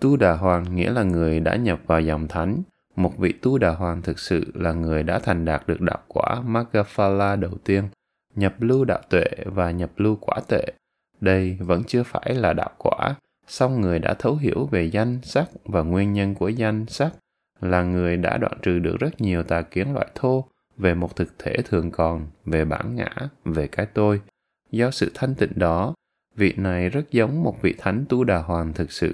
[0.00, 2.62] Tu đà hoàng nghĩa là người đã nhập vào dòng thánh,
[2.96, 6.40] một vị tu đà hoàng thực sự là người đã thành đạt được đạo quả
[6.46, 7.88] Magaphala đầu tiên,
[8.34, 10.64] nhập lưu đạo tuệ và nhập lưu quả tuệ.
[11.20, 13.14] Đây vẫn chưa phải là đạo quả,
[13.46, 17.12] song người đã thấu hiểu về danh sắc và nguyên nhân của danh sắc
[17.60, 20.44] là người đã đoạn trừ được rất nhiều tà kiến loại thô
[20.76, 23.14] về một thực thể thường còn, về bản ngã,
[23.44, 24.20] về cái tôi.
[24.70, 25.94] Do sự thanh tịnh đó,
[26.36, 29.12] vị này rất giống một vị thánh tu đà hoàng thực sự,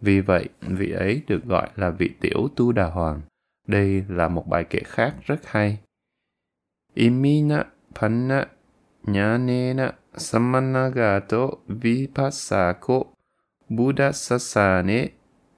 [0.00, 3.20] vì vậy, vị ấy được gọi là vị tiểu tu đà hoàng.
[3.66, 5.78] Đây là một bài kệ khác rất hay.
[6.94, 7.64] Imina
[7.94, 8.46] panna
[9.06, 13.06] nyanena samanagato vipassako
[13.68, 15.10] buddha sasane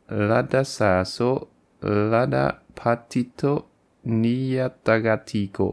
[0.09, 1.47] ladasaso
[1.82, 3.62] ladapatito
[4.05, 5.72] niyatagatiko.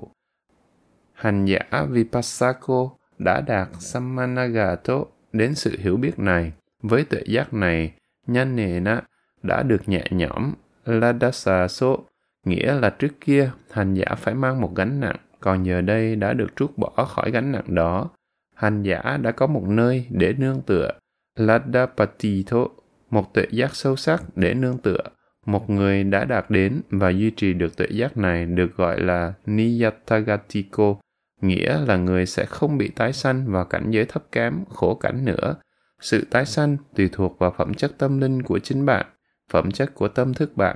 [1.14, 5.04] Hành giả Vipassako đã đạt Sammanagato
[5.34, 6.52] đến sự hiểu biết này.
[6.84, 7.94] Với tuệ giác này,
[8.28, 9.02] Nyanena
[9.44, 10.54] đã được nhẹ nhõm
[10.86, 11.98] Ladasaso,
[12.46, 16.34] nghĩa là trước kia hành giả phải mang một gánh nặng còn giờ đây đã
[16.34, 18.10] được trút bỏ khỏi gánh nặng đó
[18.56, 20.92] hành giả đã có một nơi để nương tựa
[21.36, 22.66] ladapatito
[23.10, 25.04] một tuệ giác sâu sắc để nương tựa
[25.46, 29.34] một người đã đạt đến và duy trì được tuệ giác này được gọi là
[29.46, 30.96] niyatagatiko
[31.42, 35.26] nghĩa là người sẽ không bị tái sanh vào cảnh giới thấp kém khổ cảnh
[35.26, 35.56] nữa
[36.02, 39.06] sự tái sanh tùy thuộc vào phẩm chất tâm linh của chính bạn,
[39.52, 40.76] phẩm chất của tâm thức bạn.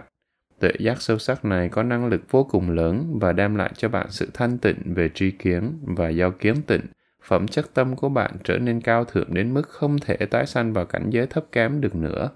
[0.59, 3.89] Tuệ giác sâu sắc này có năng lực vô cùng lớn và đem lại cho
[3.89, 6.81] bạn sự thanh tịnh về tri kiến và do kiến tịnh,
[7.23, 10.73] phẩm chất tâm của bạn trở nên cao thượng đến mức không thể tái sanh
[10.73, 12.29] vào cảnh giới thấp kém được nữa.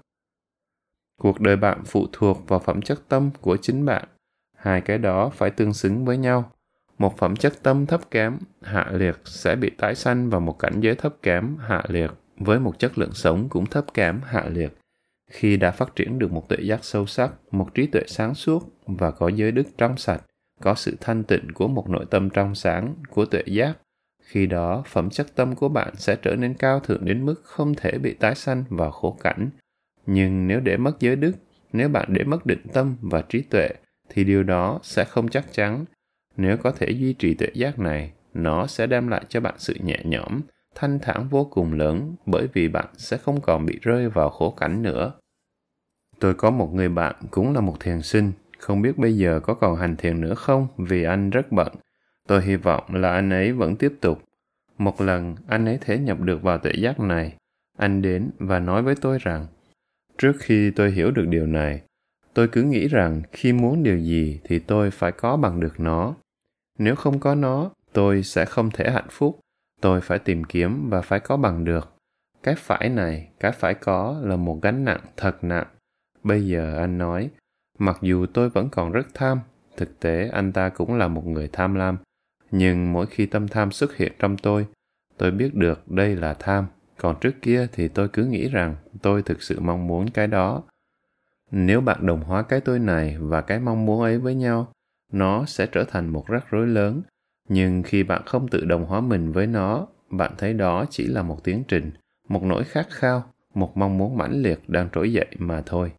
[1.20, 4.04] Cuộc đời bạn phụ thuộc vào phẩm chất tâm của chính bạn.
[4.56, 6.52] Hai cái đó phải tương xứng với nhau.
[6.98, 10.80] Một phẩm chất tâm thấp kém, hạ liệt sẽ bị tái sanh vào một cảnh
[10.80, 14.79] giới thấp kém, hạ liệt với một chất lượng sống cũng thấp kém hạ liệt
[15.30, 18.72] khi đã phát triển được một tuệ giác sâu sắc, một trí tuệ sáng suốt
[18.86, 20.22] và có giới đức trong sạch,
[20.60, 23.78] có sự thanh tịnh của một nội tâm trong sáng, của tuệ giác,
[24.22, 27.74] khi đó phẩm chất tâm của bạn sẽ trở nên cao thượng đến mức không
[27.74, 29.50] thể bị tái sanh vào khổ cảnh.
[30.06, 31.32] Nhưng nếu để mất giới đức,
[31.72, 33.68] nếu bạn để mất định tâm và trí tuệ,
[34.08, 35.84] thì điều đó sẽ không chắc chắn.
[36.36, 39.74] Nếu có thể duy trì tuệ giác này, nó sẽ đem lại cho bạn sự
[39.84, 40.40] nhẹ nhõm
[40.74, 44.50] thanh thản vô cùng lớn bởi vì bạn sẽ không còn bị rơi vào khổ
[44.50, 45.12] cảnh nữa.
[46.18, 49.54] Tôi có một người bạn cũng là một thiền sinh, không biết bây giờ có
[49.54, 51.72] còn hành thiền nữa không vì anh rất bận.
[52.28, 54.22] Tôi hy vọng là anh ấy vẫn tiếp tục.
[54.78, 57.36] Một lần, anh ấy thể nhập được vào tuệ giác này.
[57.78, 59.46] Anh đến và nói với tôi rằng,
[60.18, 61.82] trước khi tôi hiểu được điều này,
[62.34, 66.14] tôi cứ nghĩ rằng khi muốn điều gì thì tôi phải có bằng được nó.
[66.78, 69.40] Nếu không có nó, tôi sẽ không thể hạnh phúc
[69.80, 71.92] tôi phải tìm kiếm và phải có bằng được.
[72.42, 75.66] Cái phải này, cái phải có là một gánh nặng thật nặng.
[76.22, 77.30] Bây giờ anh nói,
[77.78, 79.40] mặc dù tôi vẫn còn rất tham,
[79.76, 81.98] thực tế anh ta cũng là một người tham lam,
[82.50, 84.66] nhưng mỗi khi tâm tham xuất hiện trong tôi
[85.20, 86.66] tôi biết được đây là tham.
[86.96, 90.62] Còn trước kia thì tôi cứ nghĩ rằng tôi thực sự mong muốn cái đó.
[91.50, 94.72] Nếu bạn đồng hóa cái tôi này và cái mong muốn ấy với nhau,
[95.12, 97.02] nó sẽ trở thành một rắc rối lớn
[97.50, 101.22] nhưng khi bạn không tự đồng hóa mình với nó, bạn thấy đó chỉ là
[101.22, 101.90] một tiến trình,
[102.28, 103.24] một nỗi khát khao,
[103.54, 105.92] một mong muốn mãnh liệt đang trỗi dậy mà thôi.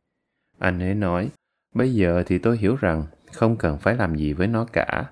[0.60, 1.30] Anh ấy nói,
[1.76, 5.06] bây giờ thì tôi hiểu rằng không cần phải làm gì với nó cả.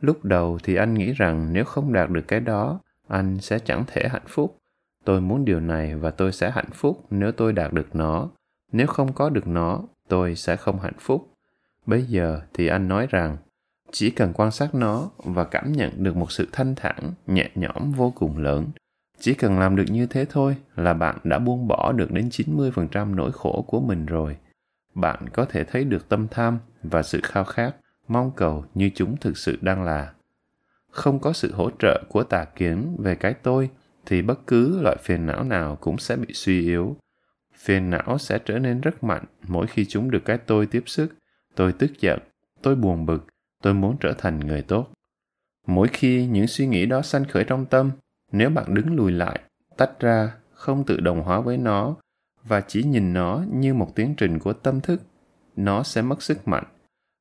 [0.00, 3.84] Lúc đầu thì anh nghĩ rằng nếu không đạt được cái đó, anh sẽ chẳng
[3.86, 4.58] thể hạnh phúc.
[5.04, 8.28] Tôi muốn điều này và tôi sẽ hạnh phúc nếu tôi đạt được nó.
[8.72, 11.28] Nếu không có được nó, tôi sẽ không hạnh phúc.
[11.86, 13.36] Bây giờ thì anh nói rằng
[13.98, 17.92] chỉ cần quan sát nó và cảm nhận được một sự thanh thản nhẹ nhõm
[17.92, 18.70] vô cùng lớn
[19.18, 23.14] chỉ cần làm được như thế thôi là bạn đã buông bỏ được đến 90%
[23.14, 24.36] nỗi khổ của mình rồi.
[24.94, 27.74] Bạn có thể thấy được tâm tham và sự khao khát,
[28.08, 30.12] mong cầu như chúng thực sự đang là.
[30.90, 33.70] Không có sự hỗ trợ của tà kiến về cái tôi
[34.06, 36.96] thì bất cứ loại phiền não nào cũng sẽ bị suy yếu.
[37.56, 41.14] Phiền não sẽ trở nên rất mạnh mỗi khi chúng được cái tôi tiếp sức.
[41.54, 42.18] Tôi tức giận,
[42.62, 43.26] tôi buồn bực,
[43.66, 44.88] tôi muốn trở thành người tốt.
[45.66, 47.90] Mỗi khi những suy nghĩ đó sanh khởi trong tâm,
[48.32, 49.40] nếu bạn đứng lùi lại,
[49.76, 51.96] tách ra, không tự đồng hóa với nó
[52.44, 55.02] và chỉ nhìn nó như một tiến trình của tâm thức,
[55.56, 56.64] nó sẽ mất sức mạnh.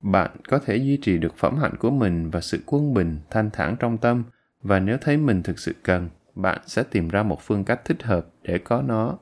[0.03, 3.49] Bạn có thể duy trì được phẩm hạnh của mình và sự quân bình, thanh
[3.53, 4.23] thản trong tâm
[4.61, 8.03] và nếu thấy mình thực sự cần, bạn sẽ tìm ra một phương cách thích
[8.03, 9.17] hợp để có nó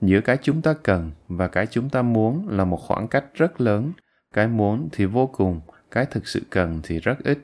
[0.00, 3.60] giữa cái chúng ta cần và cái chúng ta muốn là một khoảng cách rất
[3.60, 3.92] lớn
[4.34, 5.60] cái muốn thì vô cùng
[5.90, 7.38] cái thực sự cần thì rất ít.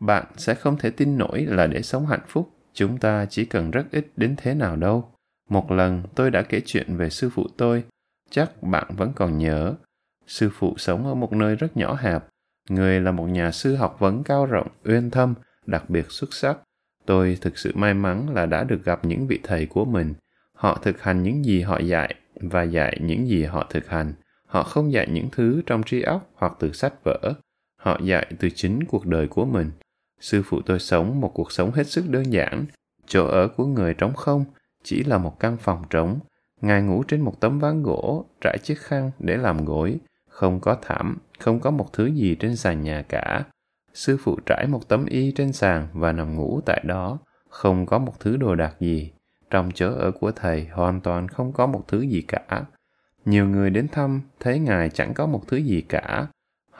[0.00, 3.70] Bạn sẽ không thể tin nổi là để sống hạnh phúc, chúng ta chỉ cần
[3.70, 5.12] rất ít đến thế nào đâu.
[5.48, 7.84] Một lần tôi đã kể chuyện về sư phụ tôi,
[8.30, 9.74] chắc bạn vẫn còn nhớ.
[10.26, 12.24] Sư phụ sống ở một nơi rất nhỏ hẹp.
[12.68, 15.34] Người là một nhà sư học vấn cao rộng, uyên thâm,
[15.66, 16.58] đặc biệt xuất sắc.
[17.06, 20.14] Tôi thực sự may mắn là đã được gặp những vị thầy của mình.
[20.54, 24.12] Họ thực hành những gì họ dạy và dạy những gì họ thực hành.
[24.46, 27.34] Họ không dạy những thứ trong trí óc hoặc từ sách vở
[27.80, 29.70] họ dạy từ chính cuộc đời của mình.
[30.20, 32.66] Sư phụ tôi sống một cuộc sống hết sức đơn giản.
[33.06, 34.44] Chỗ ở của người trống không,
[34.82, 36.18] chỉ là một căn phòng trống.
[36.60, 39.96] Ngài ngủ trên một tấm ván gỗ, trải chiếc khăn để làm gối.
[40.28, 43.44] Không có thảm, không có một thứ gì trên sàn nhà cả.
[43.94, 47.18] Sư phụ trải một tấm y trên sàn và nằm ngủ tại đó.
[47.48, 49.12] Không có một thứ đồ đạc gì.
[49.50, 52.64] Trong chỗ ở của thầy hoàn toàn không có một thứ gì cả.
[53.24, 56.26] Nhiều người đến thăm, thấy ngài chẳng có một thứ gì cả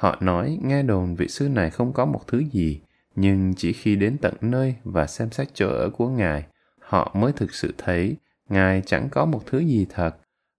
[0.00, 2.80] họ nói, nghe đồn vị sư này không có một thứ gì,
[3.16, 6.44] nhưng chỉ khi đến tận nơi và xem xét chỗ ở của ngài,
[6.78, 8.16] họ mới thực sự thấy
[8.48, 10.16] ngài chẳng có một thứ gì thật.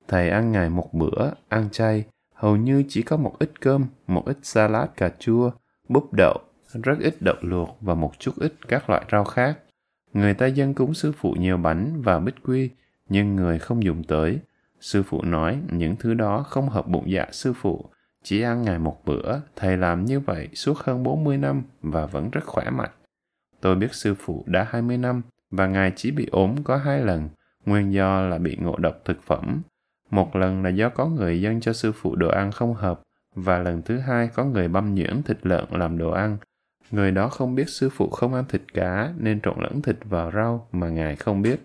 [0.08, 4.24] Thầy ăn ngài một bữa, ăn chay, hầu như chỉ có một ít cơm, một
[4.26, 5.52] ít salad cà chua,
[5.90, 6.38] búp đậu,
[6.84, 9.58] rất ít đậu luộc và một chút ít các loại rau khác.
[10.14, 12.70] Người ta dân cúng sư phụ nhiều bánh và bích quy,
[13.10, 14.40] nhưng người không dùng tới.
[14.80, 17.86] Sư phụ nói, những thứ đó không hợp bụng dạ sư phụ
[18.24, 22.30] chỉ ăn ngày một bữa, thầy làm như vậy suốt hơn 40 năm và vẫn
[22.30, 22.92] rất khỏe mạnh.
[23.62, 27.30] Tôi biết sư phụ đã 20 năm và ngài chỉ bị ốm có hai lần,
[27.66, 29.62] nguyên do là bị ngộ độc thực phẩm.
[30.10, 33.02] Một lần là do có người dân cho sư phụ đồ ăn không hợp
[33.36, 36.38] và lần thứ hai có người băm nhuyễn thịt lợn làm đồ ăn.
[36.92, 40.32] Người đó không biết sư phụ không ăn thịt cá nên trộn lẫn thịt vào
[40.32, 41.60] rau mà ngài không biết.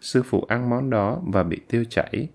[0.00, 2.28] Sư phụ ăn món đó và bị tiêu chảy.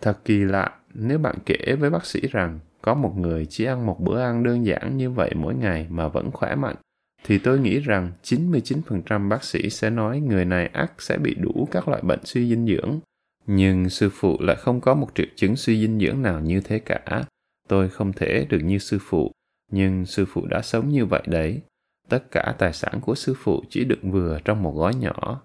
[0.00, 3.86] Thật kỳ lạ nếu bạn kể với bác sĩ rằng có một người chỉ ăn
[3.86, 6.76] một bữa ăn đơn giản như vậy mỗi ngày mà vẫn khỏe mạnh,
[7.24, 11.68] thì tôi nghĩ rằng 99% bác sĩ sẽ nói người này ắt sẽ bị đủ
[11.70, 13.00] các loại bệnh suy dinh dưỡng.
[13.46, 16.78] Nhưng sư phụ lại không có một triệu chứng suy dinh dưỡng nào như thế
[16.78, 17.24] cả.
[17.68, 19.32] Tôi không thể được như sư phụ,
[19.72, 21.60] nhưng sư phụ đã sống như vậy đấy.
[22.08, 25.42] Tất cả tài sản của sư phụ chỉ đựng vừa trong một gói nhỏ.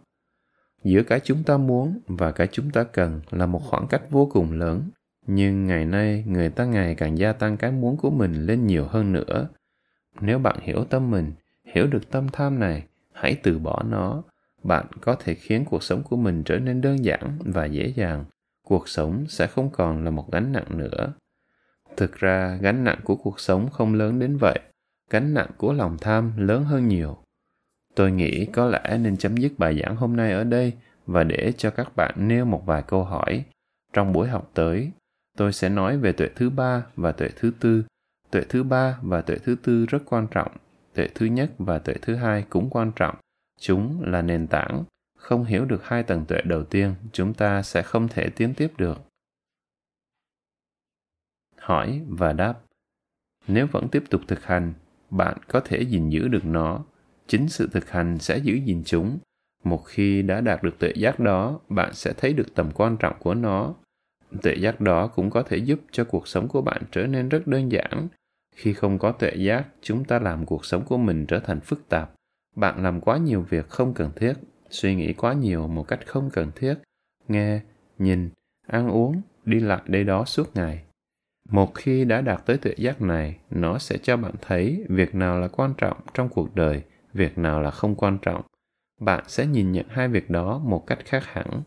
[0.84, 4.30] Giữa cái chúng ta muốn và cái chúng ta cần là một khoảng cách vô
[4.34, 4.90] cùng lớn
[5.28, 8.86] nhưng ngày nay, người ta ngày càng gia tăng cái muốn của mình lên nhiều
[8.86, 9.48] hơn nữa.
[10.22, 14.24] Nếu bạn hiểu tâm mình, hiểu được tâm tham này, hãy từ bỏ nó.
[14.64, 18.26] Bạn có thể khiến cuộc sống của mình trở nên đơn giản và dễ dàng.
[18.64, 21.14] Cuộc sống sẽ không còn là một gánh nặng nữa.
[21.98, 24.60] Thực ra, gánh nặng của cuộc sống không lớn đến vậy.
[25.10, 27.18] Gánh nặng của lòng tham lớn hơn nhiều.
[27.96, 30.74] Tôi nghĩ có lẽ nên chấm dứt bài giảng hôm nay ở đây
[31.06, 33.46] và để cho các bạn nêu một vài câu hỏi.
[33.94, 34.92] Trong buổi học tới
[35.38, 37.84] tôi sẽ nói về tuệ thứ ba và tuệ thứ tư.
[38.32, 40.52] Tuệ thứ ba và tuệ thứ tư rất quan trọng.
[40.94, 43.16] Tuệ thứ nhất và tuệ thứ hai cũng quan trọng.
[43.60, 44.84] Chúng là nền tảng.
[45.18, 48.72] Không hiểu được hai tầng tuệ đầu tiên, chúng ta sẽ không thể tiến tiếp
[48.78, 48.98] được.
[51.58, 52.60] Hỏi và đáp.
[53.48, 54.74] Nếu vẫn tiếp tục thực hành,
[55.10, 56.84] bạn có thể gìn giữ được nó.
[57.28, 59.20] Chính sự thực hành sẽ giữ gìn chúng.
[59.64, 63.20] Một khi đã đạt được tuệ giác đó, bạn sẽ thấy được tầm quan trọng
[63.20, 63.76] của nó
[64.42, 67.48] tuệ giác đó cũng có thể giúp cho cuộc sống của bạn trở nên rất
[67.48, 68.08] đơn giản.
[68.56, 71.90] Khi không có tuệ giác, chúng ta làm cuộc sống của mình trở thành phức
[71.90, 72.12] tạp.
[72.56, 74.34] Bạn làm quá nhiều việc không cần thiết,
[74.70, 76.76] suy nghĩ quá nhiều một cách không cần thiết,
[77.28, 77.62] nghe,
[77.98, 78.30] nhìn,
[78.68, 80.84] ăn uống, đi lại đây đó suốt ngày.
[81.50, 85.40] Một khi đã đạt tới tuệ giác này, nó sẽ cho bạn thấy việc nào
[85.40, 88.42] là quan trọng trong cuộc đời, việc nào là không quan trọng.
[89.00, 91.62] Bạn sẽ nhìn nhận hai việc đó một cách khác hẳn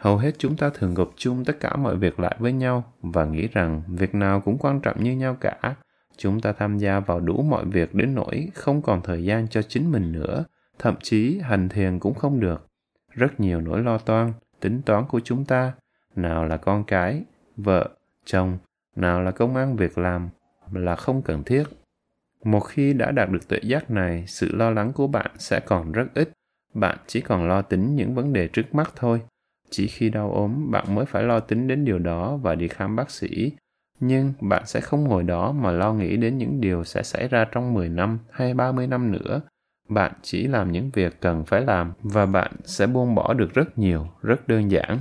[0.00, 3.24] hầu hết chúng ta thường gộp chung tất cả mọi việc lại với nhau và
[3.24, 5.76] nghĩ rằng việc nào cũng quan trọng như nhau cả.
[6.16, 9.62] Chúng ta tham gia vào đủ mọi việc đến nỗi không còn thời gian cho
[9.62, 10.44] chính mình nữa,
[10.78, 12.66] thậm chí hành thiền cũng không được.
[13.10, 15.72] Rất nhiều nỗi lo toan, tính toán của chúng ta,
[16.16, 17.24] nào là con cái,
[17.56, 17.88] vợ,
[18.24, 18.58] chồng,
[18.96, 20.28] nào là công ăn việc làm,
[20.72, 21.64] là không cần thiết.
[22.44, 25.92] Một khi đã đạt được tự giác này, sự lo lắng của bạn sẽ còn
[25.92, 26.30] rất ít.
[26.74, 29.20] Bạn chỉ còn lo tính những vấn đề trước mắt thôi
[29.70, 32.96] chỉ khi đau ốm bạn mới phải lo tính đến điều đó và đi khám
[32.96, 33.52] bác sĩ
[34.00, 37.46] nhưng bạn sẽ không ngồi đó mà lo nghĩ đến những điều sẽ xảy ra
[37.52, 39.40] trong 10 năm hay 30 năm nữa.
[39.88, 43.78] Bạn chỉ làm những việc cần phải làm và bạn sẽ buông bỏ được rất
[43.78, 44.98] nhiều, rất đơn giản.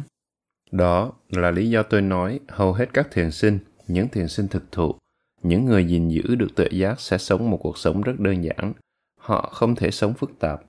[0.72, 4.72] Đó là lý do tôi nói hầu hết các thiền sinh, những thiền sinh thực
[4.72, 4.96] thụ,
[5.44, 8.74] những người gìn giữ được tự giác sẽ sống một cuộc sống rất đơn giản.
[9.20, 10.62] Họ không thể sống phức tạp.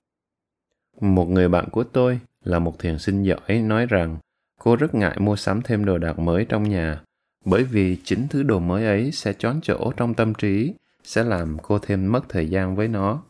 [1.01, 4.17] Một người bạn của tôi là một thiền sinh giỏi, nói rằng
[4.59, 7.01] cô rất ngại mua sắm thêm đồ đạc mới trong nhà,
[7.45, 10.73] bởi vì chính thứ đồ mới ấy sẽ chón chỗ trong tâm trí,
[11.03, 13.23] sẽ làm cô thêm mất thời gian với nó.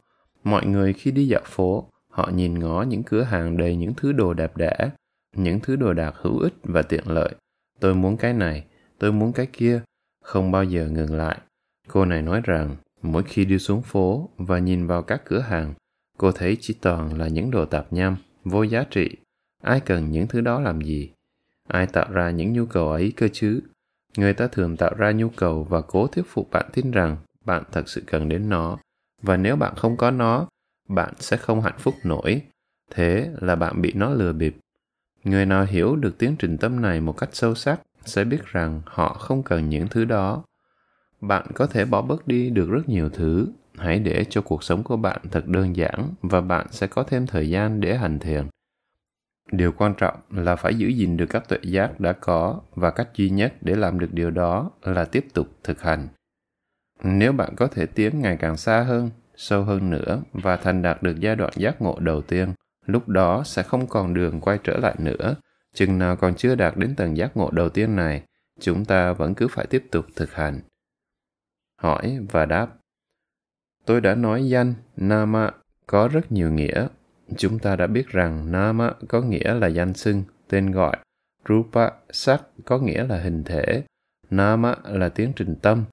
[0.43, 4.11] Mọi người khi đi dạo phố, họ nhìn ngó những cửa hàng đầy những thứ
[4.11, 4.89] đồ đẹp đẽ,
[5.35, 7.35] những thứ đồ đạc hữu ích và tiện lợi.
[7.79, 8.65] Tôi muốn cái này,
[8.99, 9.81] tôi muốn cái kia.
[10.23, 11.37] Không bao giờ ngừng lại.
[11.87, 15.73] Cô này nói rằng, mỗi khi đi xuống phố và nhìn vào các cửa hàng,
[16.17, 19.09] cô thấy chỉ toàn là những đồ tạp nham vô giá trị.
[19.63, 21.11] Ai cần những thứ đó làm gì?
[21.67, 23.61] Ai tạo ra những nhu cầu ấy cơ chứ?
[24.17, 27.63] Người ta thường tạo ra nhu cầu và cố thuyết phục bạn tin rằng bạn
[27.71, 28.77] thật sự cần đến nó.
[29.21, 30.47] Và nếu bạn không có nó,
[30.89, 32.41] bạn sẽ không hạnh phúc nổi.
[32.91, 34.55] Thế là bạn bị nó lừa bịp.
[35.23, 38.81] Người nào hiểu được tiến trình tâm này một cách sâu sắc sẽ biết rằng
[38.85, 40.43] họ không cần những thứ đó.
[41.21, 44.83] Bạn có thể bỏ bớt đi được rất nhiều thứ hãy để cho cuộc sống
[44.83, 48.47] của bạn thật đơn giản và bạn sẽ có thêm thời gian để hành thiền.
[49.51, 53.09] Điều quan trọng là phải giữ gìn được các tuệ giác đã có và cách
[53.15, 56.07] duy nhất để làm được điều đó là tiếp tục thực hành.
[57.03, 61.03] Nếu bạn có thể tiến ngày càng xa hơn, sâu hơn nữa và thành đạt
[61.03, 62.53] được giai đoạn giác ngộ đầu tiên,
[62.85, 65.35] lúc đó sẽ không còn đường quay trở lại nữa.
[65.73, 68.23] Chừng nào còn chưa đạt đến tầng giác ngộ đầu tiên này,
[68.59, 70.59] chúng ta vẫn cứ phải tiếp tục thực hành.
[71.81, 72.67] Hỏi và đáp
[73.85, 75.51] tôi đã nói danh nama
[75.87, 76.87] có rất nhiều nghĩa.
[77.37, 80.97] Chúng ta đã biết rằng nama có nghĩa là danh xưng, tên gọi.
[81.49, 83.83] Rupa sắc có nghĩa là hình thể.
[84.29, 85.83] Nama là tiến trình tâm.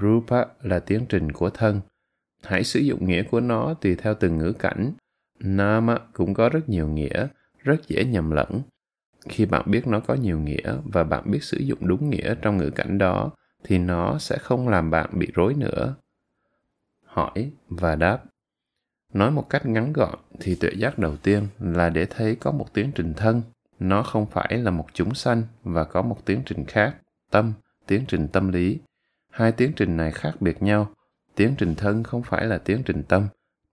[0.00, 1.80] Rupa là tiến trình của thân.
[2.42, 4.92] Hãy sử dụng nghĩa của nó tùy theo từng ngữ cảnh.
[5.40, 7.26] Nama cũng có rất nhiều nghĩa,
[7.58, 8.62] rất dễ nhầm lẫn.
[9.28, 12.56] Khi bạn biết nó có nhiều nghĩa và bạn biết sử dụng đúng nghĩa trong
[12.56, 13.30] ngữ cảnh đó,
[13.64, 15.94] thì nó sẽ không làm bạn bị rối nữa
[17.14, 18.24] hỏi và đáp.
[19.12, 22.74] Nói một cách ngắn gọn thì tuệ giác đầu tiên là để thấy có một
[22.74, 23.42] tiến trình thân.
[23.78, 26.96] Nó không phải là một chúng sanh và có một tiến trình khác,
[27.30, 27.52] tâm,
[27.86, 28.78] tiến trình tâm lý.
[29.30, 30.90] Hai tiến trình này khác biệt nhau.
[31.34, 33.28] Tiến trình thân không phải là tiến trình tâm.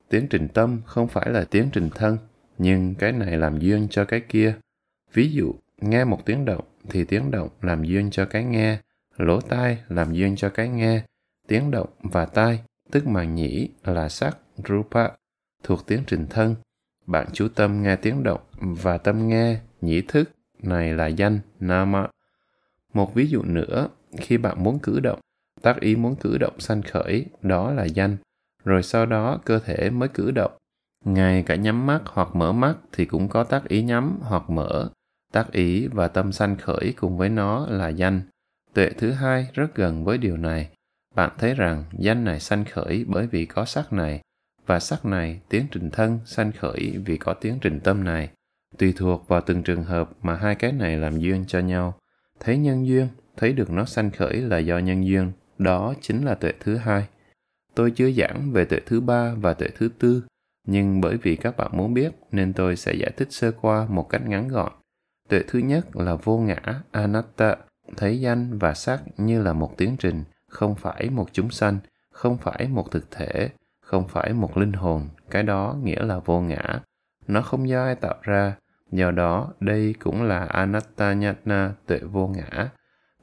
[0.09, 2.17] Tiến trình tâm không phải là tiến trình thân,
[2.57, 4.55] nhưng cái này làm duyên cho cái kia.
[5.13, 8.79] Ví dụ, nghe một tiếng động thì tiếng động làm duyên cho cái nghe,
[9.17, 11.01] lỗ tai làm duyên cho cái nghe,
[11.47, 14.37] tiếng động và tai tức màng nhĩ là sắc
[14.67, 15.09] rupa
[15.63, 16.55] thuộc tiến trình thân
[17.07, 20.29] bạn chú tâm nghe tiếng động và tâm nghe nhĩ thức
[20.63, 22.07] này là danh nama
[22.93, 23.87] Một ví dụ nữa,
[24.17, 25.19] khi bạn muốn cử động,
[25.61, 28.17] tác ý muốn cử động sanh khởi, đó là danh,
[28.63, 30.51] rồi sau đó cơ thể mới cử động.
[31.05, 34.89] Ngay cả nhắm mắt hoặc mở mắt thì cũng có tác ý nhắm hoặc mở.
[35.33, 38.21] Tác ý và tâm sanh khởi cùng với nó là danh.
[38.73, 40.69] Tuệ thứ hai rất gần với điều này.
[41.15, 44.21] Bạn thấy rằng danh này sanh khởi bởi vì có sắc này,
[44.65, 48.29] và sắc này tiến trình thân sanh khởi vì có tiến trình tâm này.
[48.77, 51.93] Tùy thuộc vào từng trường hợp mà hai cái này làm duyên cho nhau.
[52.39, 53.07] Thấy nhân duyên,
[53.37, 57.07] thấy được nó sanh khởi là do nhân duyên, đó chính là tuệ thứ hai.
[57.75, 60.23] Tôi chưa giảng về tuệ thứ ba và tuệ thứ tư,
[60.67, 64.09] nhưng bởi vì các bạn muốn biết nên tôi sẽ giải thích sơ qua một
[64.09, 64.71] cách ngắn gọn.
[65.29, 67.55] Tuệ thứ nhất là vô ngã, anatta,
[67.97, 71.79] thấy danh và sắc như là một tiến trình, không phải một chúng sanh,
[72.09, 73.49] không phải một thực thể,
[73.81, 76.79] không phải một linh hồn, cái đó nghĩa là vô ngã.
[77.27, 78.55] Nó không do ai tạo ra,
[78.91, 82.69] do đó đây cũng là anattayana tuệ vô ngã.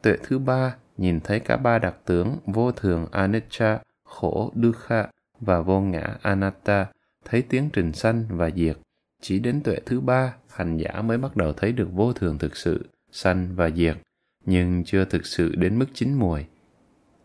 [0.03, 5.07] Tuệ thứ ba, nhìn thấy cả ba đặc tướng vô thường anicca, khổ dukkha
[5.41, 6.87] và vô ngã anatta,
[7.25, 8.77] thấy tiến trình sanh và diệt.
[9.21, 12.57] Chỉ đến tuệ thứ ba, hành giả mới bắt đầu thấy được vô thường thực
[12.57, 13.97] sự, sanh và diệt,
[14.45, 16.45] nhưng chưa thực sự đến mức chín mùi.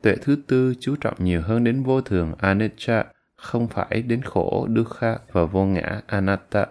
[0.04, 4.68] Tuệ thứ tư chú trọng nhiều hơn đến vô thường anicca, không phải đến khổ
[4.76, 6.68] dukkha và vô ngã anatta.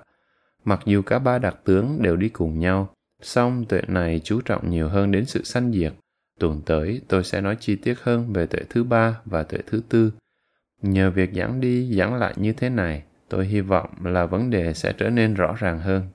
[0.64, 4.70] Mặc dù cả ba đặc tướng đều đi cùng nhau, song tuệ này chú trọng
[4.70, 5.92] nhiều hơn đến sự sanh diệt.
[6.40, 9.82] Tuần tới tôi sẽ nói chi tiết hơn về tuệ thứ ba và tuệ thứ
[9.88, 10.12] tư.
[10.82, 14.74] Nhờ việc giảng đi giảng lại như thế này, tôi hy vọng là vấn đề
[14.74, 16.08] sẽ trở nên rõ ràng hơn.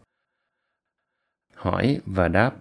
[1.56, 2.52] Hỏi và đáp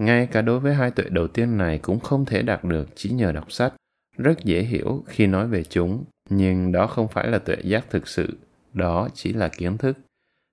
[0.00, 3.10] ngay cả đối với hai tuệ đầu tiên này cũng không thể đạt được chỉ
[3.10, 3.74] nhờ đọc sách.
[4.16, 8.08] Rất dễ hiểu khi nói về chúng, nhưng đó không phải là tuệ giác thực
[8.08, 8.38] sự,
[8.72, 9.98] đó chỉ là kiến thức.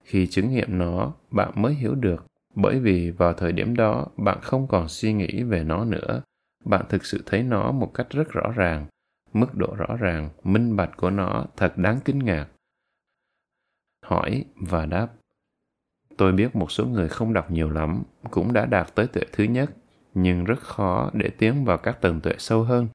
[0.03, 2.25] Khi chứng nghiệm nó, bạn mới hiểu được,
[2.55, 6.21] bởi vì vào thời điểm đó bạn không còn suy nghĩ về nó nữa.
[6.65, 8.85] Bạn thực sự thấy nó một cách rất rõ ràng.
[9.33, 12.47] Mức độ rõ ràng, minh bạch của nó thật đáng kinh ngạc.
[14.05, 15.07] Hỏi và đáp
[16.17, 19.43] Tôi biết một số người không đọc nhiều lắm, cũng đã đạt tới tuệ thứ
[19.43, 19.69] nhất,
[20.13, 22.87] nhưng rất khó để tiến vào các tầng tuệ sâu hơn.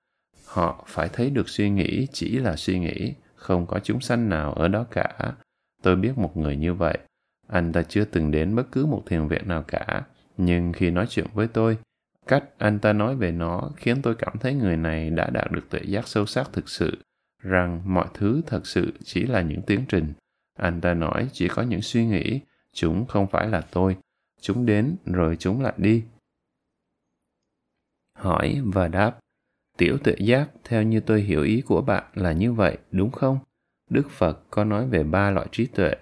[0.46, 4.52] Họ phải thấy được suy nghĩ chỉ là suy nghĩ, không có chúng sanh nào
[4.52, 5.32] ở đó cả.
[5.82, 6.98] Tôi biết một người như vậy.
[7.48, 10.02] Anh ta chưa từng đến bất cứ một thiền viện nào cả,
[10.36, 11.78] nhưng khi nói chuyện với tôi,
[12.26, 15.70] cách anh ta nói về nó khiến tôi cảm thấy người này đã đạt được
[15.70, 16.98] tuệ giác sâu sắc thực sự,
[17.42, 20.12] rằng mọi thứ thật sự chỉ là những tiến trình.
[20.58, 22.40] Anh ta nói chỉ có những suy nghĩ,
[22.72, 23.96] chúng không phải là tôi.
[24.40, 26.04] Chúng đến rồi chúng lại đi.
[28.18, 29.18] Hỏi và đáp.
[29.78, 33.38] Tiểu tuệ giác theo như tôi hiểu ý của bạn là như vậy, đúng không?
[33.90, 35.94] Đức Phật có nói về ba loại trí tuệ.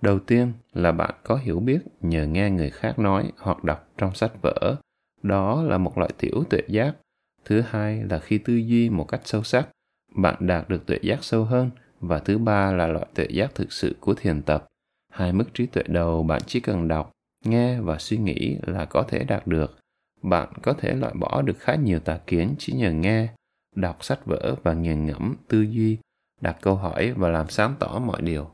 [0.00, 4.14] Đầu tiên là bạn có hiểu biết nhờ nghe người khác nói hoặc đọc trong
[4.14, 4.76] sách vở.
[5.22, 6.94] Đó là một loại tiểu tuệ giác.
[7.44, 9.68] Thứ hai là khi tư duy một cách sâu sắc,
[10.14, 11.70] bạn đạt được tuệ giác sâu hơn.
[12.00, 14.66] Và thứ ba là loại tuệ giác thực sự của thiền tập.
[15.18, 17.10] Hai mức trí tuệ đầu bạn chỉ cần đọc,
[17.44, 19.78] nghe và suy nghĩ là có thể đạt được
[20.22, 23.28] bạn có thể loại bỏ được khá nhiều tà kiến chỉ nhờ nghe,
[23.76, 25.98] đọc sách vở và nghiền ngẫm, tư duy,
[26.40, 28.50] đặt câu hỏi và làm sáng tỏ mọi điều.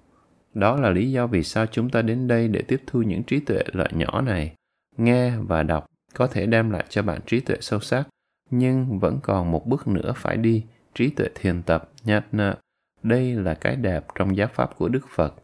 [0.54, 3.40] Đó là lý do vì sao chúng ta đến đây để tiếp thu những trí
[3.40, 4.54] tuệ loại nhỏ này.
[4.96, 8.08] Nghe và đọc có thể đem lại cho bạn trí tuệ sâu sắc,
[8.50, 12.56] nhưng vẫn còn một bước nữa phải đi, trí tuệ thiền tập, nhạt nợ.
[13.02, 15.34] Đây là cái đẹp trong giáo pháp của Đức Phật.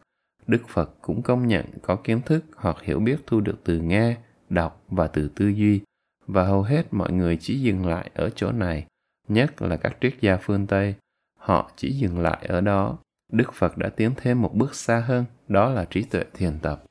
[0.47, 4.17] Đức Phật cũng công nhận có kiến thức hoặc hiểu biết thu được từ nghe,
[4.49, 5.81] đọc và từ tư duy
[6.27, 8.85] và hầu hết mọi người chỉ dừng lại ở chỗ này,
[9.27, 10.95] nhất là các triết gia phương Tây.
[11.37, 12.97] Họ chỉ dừng lại ở đó.
[13.31, 16.83] Đức Phật đã tiến thêm một bước xa hơn, đó là trí tuệ thiền tập.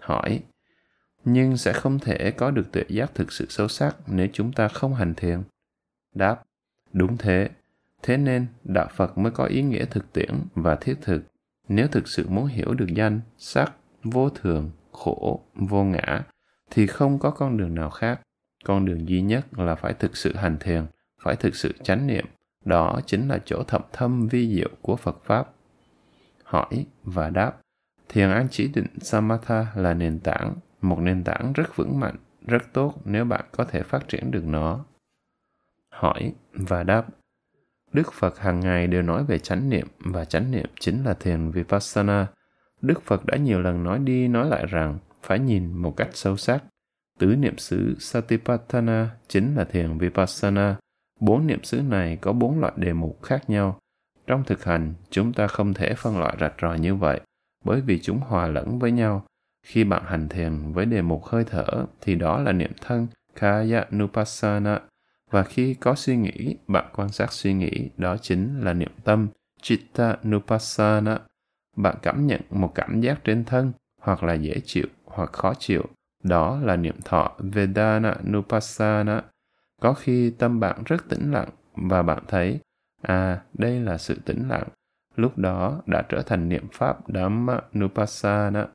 [0.00, 0.42] Hỏi,
[1.24, 4.68] nhưng sẽ không thể có được tuệ giác thực sự sâu sắc nếu chúng ta
[4.68, 5.42] không hành thiền.
[6.14, 6.42] Đáp,
[6.92, 7.50] đúng thế.
[8.02, 11.22] Thế nên, Đạo Phật mới có ý nghĩa thực tiễn và thiết thực.
[11.68, 16.24] Nếu thực sự muốn hiểu được danh, sắc, vô thường, khổ, vô ngã,
[16.70, 18.20] thì không có con đường nào khác.
[18.64, 20.86] Con đường duy nhất là phải thực sự hành thiền
[21.22, 22.26] phải thực sự chánh niệm.
[22.64, 25.50] Đó chính là chỗ thậm thâm vi diệu của phật pháp.
[26.44, 27.52] Hỏi và đáp
[28.08, 32.16] thiền an chỉ định samatha là nền tảng một nền tảng rất vững mạnh
[32.46, 34.84] rất tốt nếu bạn có thể phát triển được nó.
[35.90, 37.06] Hỏi và đáp
[37.92, 41.50] đức phật hàng ngày đều nói về chánh niệm và chánh niệm chính là thiền
[41.50, 42.26] vipassana
[42.80, 46.36] đức phật đã nhiều lần nói đi nói lại rằng phải nhìn một cách sâu
[46.36, 46.62] sắc
[47.18, 50.76] Tứ niệm xứ Satipatthana chính là thiền Vipassana.
[51.20, 53.78] Bốn niệm xứ này có bốn loại đề mục khác nhau.
[54.26, 57.20] Trong thực hành, chúng ta không thể phân loại rạch ròi như vậy,
[57.64, 59.24] bởi vì chúng hòa lẫn với nhau.
[59.66, 61.66] Khi bạn hành thiền với đề mục hơi thở,
[62.00, 64.80] thì đó là niệm thân, Kaya Nupassana.
[65.30, 69.28] Và khi có suy nghĩ, bạn quan sát suy nghĩ, đó chính là niệm tâm,
[69.62, 71.18] Chitta Nupassana.
[71.76, 75.82] Bạn cảm nhận một cảm giác trên thân, hoặc là dễ chịu, hoặc khó chịu.
[76.22, 79.22] Đó là niệm thọ Vedana Nupassana.
[79.80, 82.60] Có khi tâm bạn rất tĩnh lặng và bạn thấy,
[83.02, 84.68] à, đây là sự tĩnh lặng.
[85.16, 88.66] Lúc đó đã trở thành niệm pháp Dhamma Nupassana.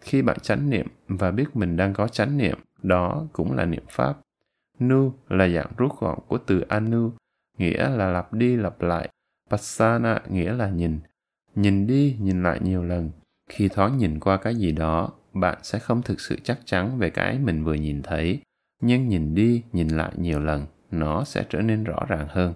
[0.00, 3.84] Khi bạn chánh niệm và biết mình đang có chánh niệm, đó cũng là niệm
[3.90, 4.14] pháp.
[4.78, 7.12] Nu là dạng rút gọn của từ anu,
[7.58, 9.08] nghĩa là lặp đi lặp lại.
[9.50, 11.00] Passana nghĩa là nhìn.
[11.54, 13.10] Nhìn đi, nhìn lại nhiều lần.
[13.48, 17.10] Khi thoáng nhìn qua cái gì đó, bạn sẽ không thực sự chắc chắn về
[17.10, 18.40] cái mình vừa nhìn thấy.
[18.82, 22.54] Nhưng nhìn đi, nhìn lại nhiều lần, nó sẽ trở nên rõ ràng hơn.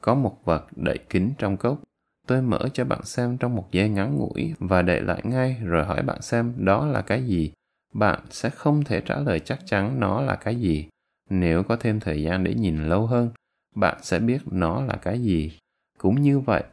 [0.00, 1.82] Có một vật đậy kín trong cốc.
[2.26, 5.84] Tôi mở cho bạn xem trong một giây ngắn ngủi và đậy lại ngay rồi
[5.84, 7.52] hỏi bạn xem đó là cái gì.
[7.94, 10.88] Bạn sẽ không thể trả lời chắc chắn nó là cái gì.
[11.30, 13.30] Nếu có thêm thời gian để nhìn lâu hơn,
[13.74, 15.58] bạn sẽ biết nó là cái gì.
[15.98, 16.64] Cũng như vậy,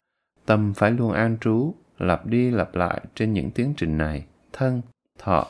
[0.46, 4.82] tâm phải luôn an trú, lặp đi lặp lại trên những tiến trình này, thân,
[5.20, 5.48] thọ,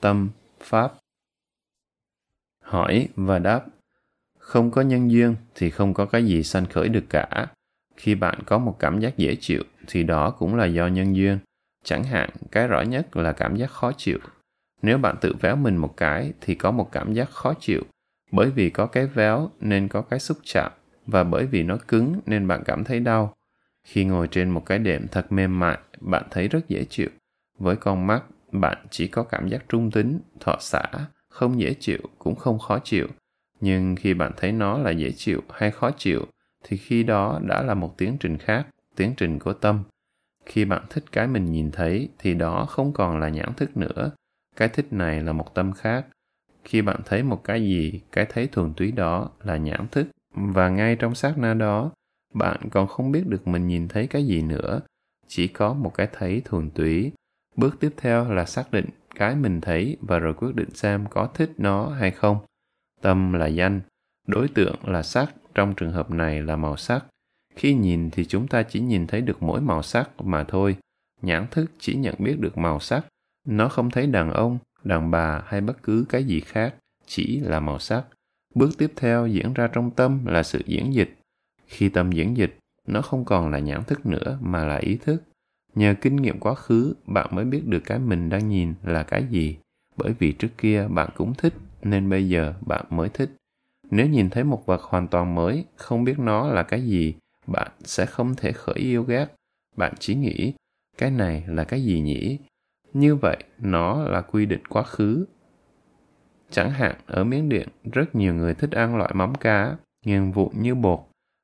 [0.00, 0.30] tâm,
[0.60, 0.92] pháp.
[2.64, 3.66] Hỏi và đáp
[4.38, 7.46] Không có nhân duyên thì không có cái gì sanh khởi được cả.
[7.96, 11.38] Khi bạn có một cảm giác dễ chịu thì đó cũng là do nhân duyên.
[11.84, 14.18] Chẳng hạn, cái rõ nhất là cảm giác khó chịu.
[14.82, 17.82] Nếu bạn tự véo mình một cái thì có một cảm giác khó chịu.
[18.30, 20.72] Bởi vì có cái véo nên có cái xúc chạm
[21.06, 23.34] và bởi vì nó cứng nên bạn cảm thấy đau.
[23.84, 27.08] Khi ngồi trên một cái đệm thật mềm mại, bạn thấy rất dễ chịu.
[27.58, 28.22] Với con mắt,
[28.52, 30.84] bạn chỉ có cảm giác trung tính, thọ xả,
[31.28, 33.06] không dễ chịu cũng không khó chịu.
[33.60, 36.26] Nhưng khi bạn thấy nó là dễ chịu hay khó chịu,
[36.64, 38.66] thì khi đó đã là một tiến trình khác,
[38.96, 39.82] tiến trình của tâm.
[40.46, 44.10] Khi bạn thích cái mình nhìn thấy thì đó không còn là nhãn thức nữa.
[44.56, 46.06] Cái thích này là một tâm khác.
[46.64, 50.08] Khi bạn thấy một cái gì, cái thấy thuần túy đó là nhãn thức.
[50.34, 51.90] Và ngay trong sát na đó,
[52.34, 54.80] bạn còn không biết được mình nhìn thấy cái gì nữa.
[55.26, 57.12] Chỉ có một cái thấy thuần túy.
[57.56, 61.28] Bước tiếp theo là xác định cái mình thấy và rồi quyết định xem có
[61.34, 62.38] thích nó hay không.
[63.00, 63.80] Tâm là danh,
[64.26, 67.04] đối tượng là sắc, trong trường hợp này là màu sắc.
[67.56, 70.76] Khi nhìn thì chúng ta chỉ nhìn thấy được mỗi màu sắc mà thôi.
[71.22, 73.06] Nhãn thức chỉ nhận biết được màu sắc.
[73.46, 76.74] Nó không thấy đàn ông, đàn bà hay bất cứ cái gì khác,
[77.06, 78.04] chỉ là màu sắc.
[78.54, 81.18] Bước tiếp theo diễn ra trong tâm là sự diễn dịch.
[81.66, 85.22] Khi tâm diễn dịch, nó không còn là nhãn thức nữa mà là ý thức.
[85.74, 89.24] Nhờ kinh nghiệm quá khứ, bạn mới biết được cái mình đang nhìn là cái
[89.30, 89.56] gì.
[89.96, 93.30] Bởi vì trước kia bạn cũng thích, nên bây giờ bạn mới thích.
[93.90, 97.14] Nếu nhìn thấy một vật hoàn toàn mới, không biết nó là cái gì,
[97.46, 99.26] bạn sẽ không thể khởi yêu ghét.
[99.76, 100.52] Bạn chỉ nghĩ,
[100.98, 102.38] cái này là cái gì nhỉ?
[102.92, 105.24] Như vậy, nó là quy định quá khứ.
[106.50, 110.52] Chẳng hạn, ở Miến Điện, rất nhiều người thích ăn loại mắm cá, nghiền vụn
[110.54, 111.00] như bột.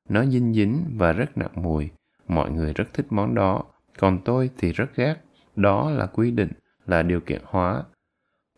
[0.09, 1.89] Nó dinh dính và rất nặng mùi.
[2.27, 3.63] Mọi người rất thích món đó,
[3.99, 5.15] còn tôi thì rất ghét.
[5.55, 6.51] Đó là quy định,
[6.85, 7.83] là điều kiện hóa.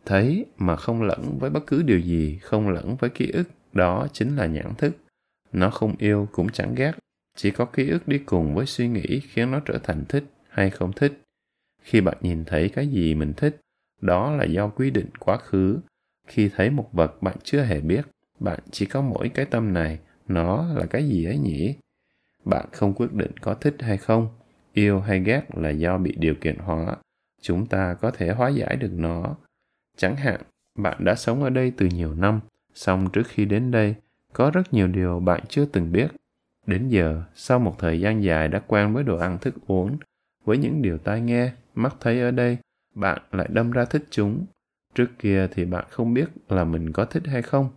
[0.06, 4.06] Thấy mà không lẫn với bất cứ điều gì, không lẫn với ký ức, đó
[4.12, 4.96] chính là nhãn thức.
[5.52, 6.92] Nó không yêu cũng chẳng ghét,
[7.36, 10.70] chỉ có ký ức đi cùng với suy nghĩ khiến nó trở thành thích hay
[10.70, 11.22] không thích.
[11.88, 13.60] Khi bạn nhìn thấy cái gì mình thích,
[14.00, 15.78] đó là do quy định quá khứ.
[16.26, 18.06] Khi thấy một vật bạn chưa hề biết,
[18.40, 21.74] bạn chỉ có mỗi cái tâm này, nó là cái gì ấy nhỉ?
[22.44, 24.28] Bạn không quyết định có thích hay không,
[24.72, 26.96] yêu hay ghét là do bị điều kiện hóa.
[27.42, 29.36] Chúng ta có thể hóa giải được nó.
[29.96, 30.40] Chẳng hạn,
[30.78, 32.40] bạn đã sống ở đây từ nhiều năm,
[32.74, 33.94] song trước khi đến đây,
[34.32, 36.08] có rất nhiều điều bạn chưa từng biết.
[36.66, 39.98] Đến giờ, sau một thời gian dài đã quen với đồ ăn thức uống,
[40.48, 42.58] với những điều tai nghe, mắt thấy ở đây,
[42.94, 44.46] bạn lại đâm ra thích chúng.
[44.94, 47.68] Trước kia thì bạn không biết là mình có thích hay không.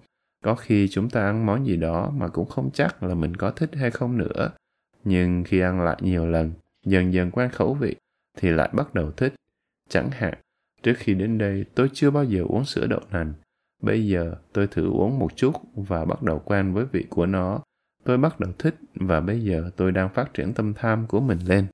[0.44, 3.52] Có khi chúng ta ăn món gì đó mà cũng không chắc là mình có
[3.52, 4.52] thích hay không nữa.
[5.04, 6.52] Nhưng khi ăn lại nhiều lần,
[6.86, 7.96] dần dần quen khẩu vị,
[8.38, 9.34] thì lại bắt đầu thích.
[9.90, 10.34] Chẳng hạn,
[10.84, 13.34] trước khi đến đây tôi chưa bao giờ uống sữa đậu nành,
[13.82, 17.62] Bây giờ tôi thử uống một chút và bắt đầu quen với vị của nó.
[18.04, 21.40] Tôi bắt đầu thích và bây giờ tôi đang phát triển tâm tham của mình
[21.46, 21.68] lên.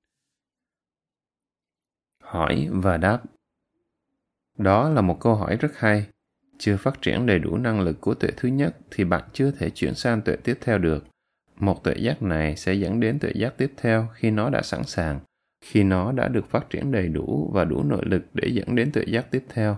[2.28, 3.22] Hỏi và đáp.
[4.58, 6.08] Đó là một câu hỏi rất hay.
[6.58, 9.70] Chưa phát triển đầy đủ năng lực của tuệ thứ nhất thì bạn chưa thể
[9.70, 11.06] chuyển sang tuệ tiếp theo được.
[11.56, 14.84] Một tuệ giác này sẽ dẫn đến tuệ giác tiếp theo khi nó đã sẵn
[14.84, 15.20] sàng,
[15.66, 18.92] khi nó đã được phát triển đầy đủ và đủ nội lực để dẫn đến
[18.92, 19.78] tuệ giác tiếp theo.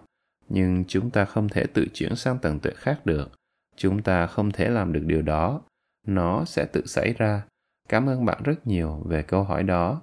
[0.49, 3.31] Nhưng chúng ta không thể tự chuyển sang tầng tuệ khác được.
[3.75, 5.61] Chúng ta không thể làm được điều đó.
[6.07, 7.43] Nó sẽ tự xảy ra.
[7.89, 10.01] Cảm ơn bạn rất nhiều về câu hỏi đó.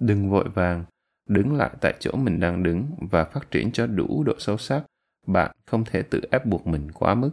[0.00, 0.84] Đừng vội vàng
[1.28, 4.82] đứng lại tại chỗ mình đang đứng và phát triển cho đủ độ sâu sắc,
[5.26, 7.30] bạn không thể tự ép buộc mình quá mức.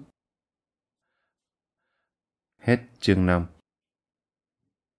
[2.62, 3.46] Hết chương 5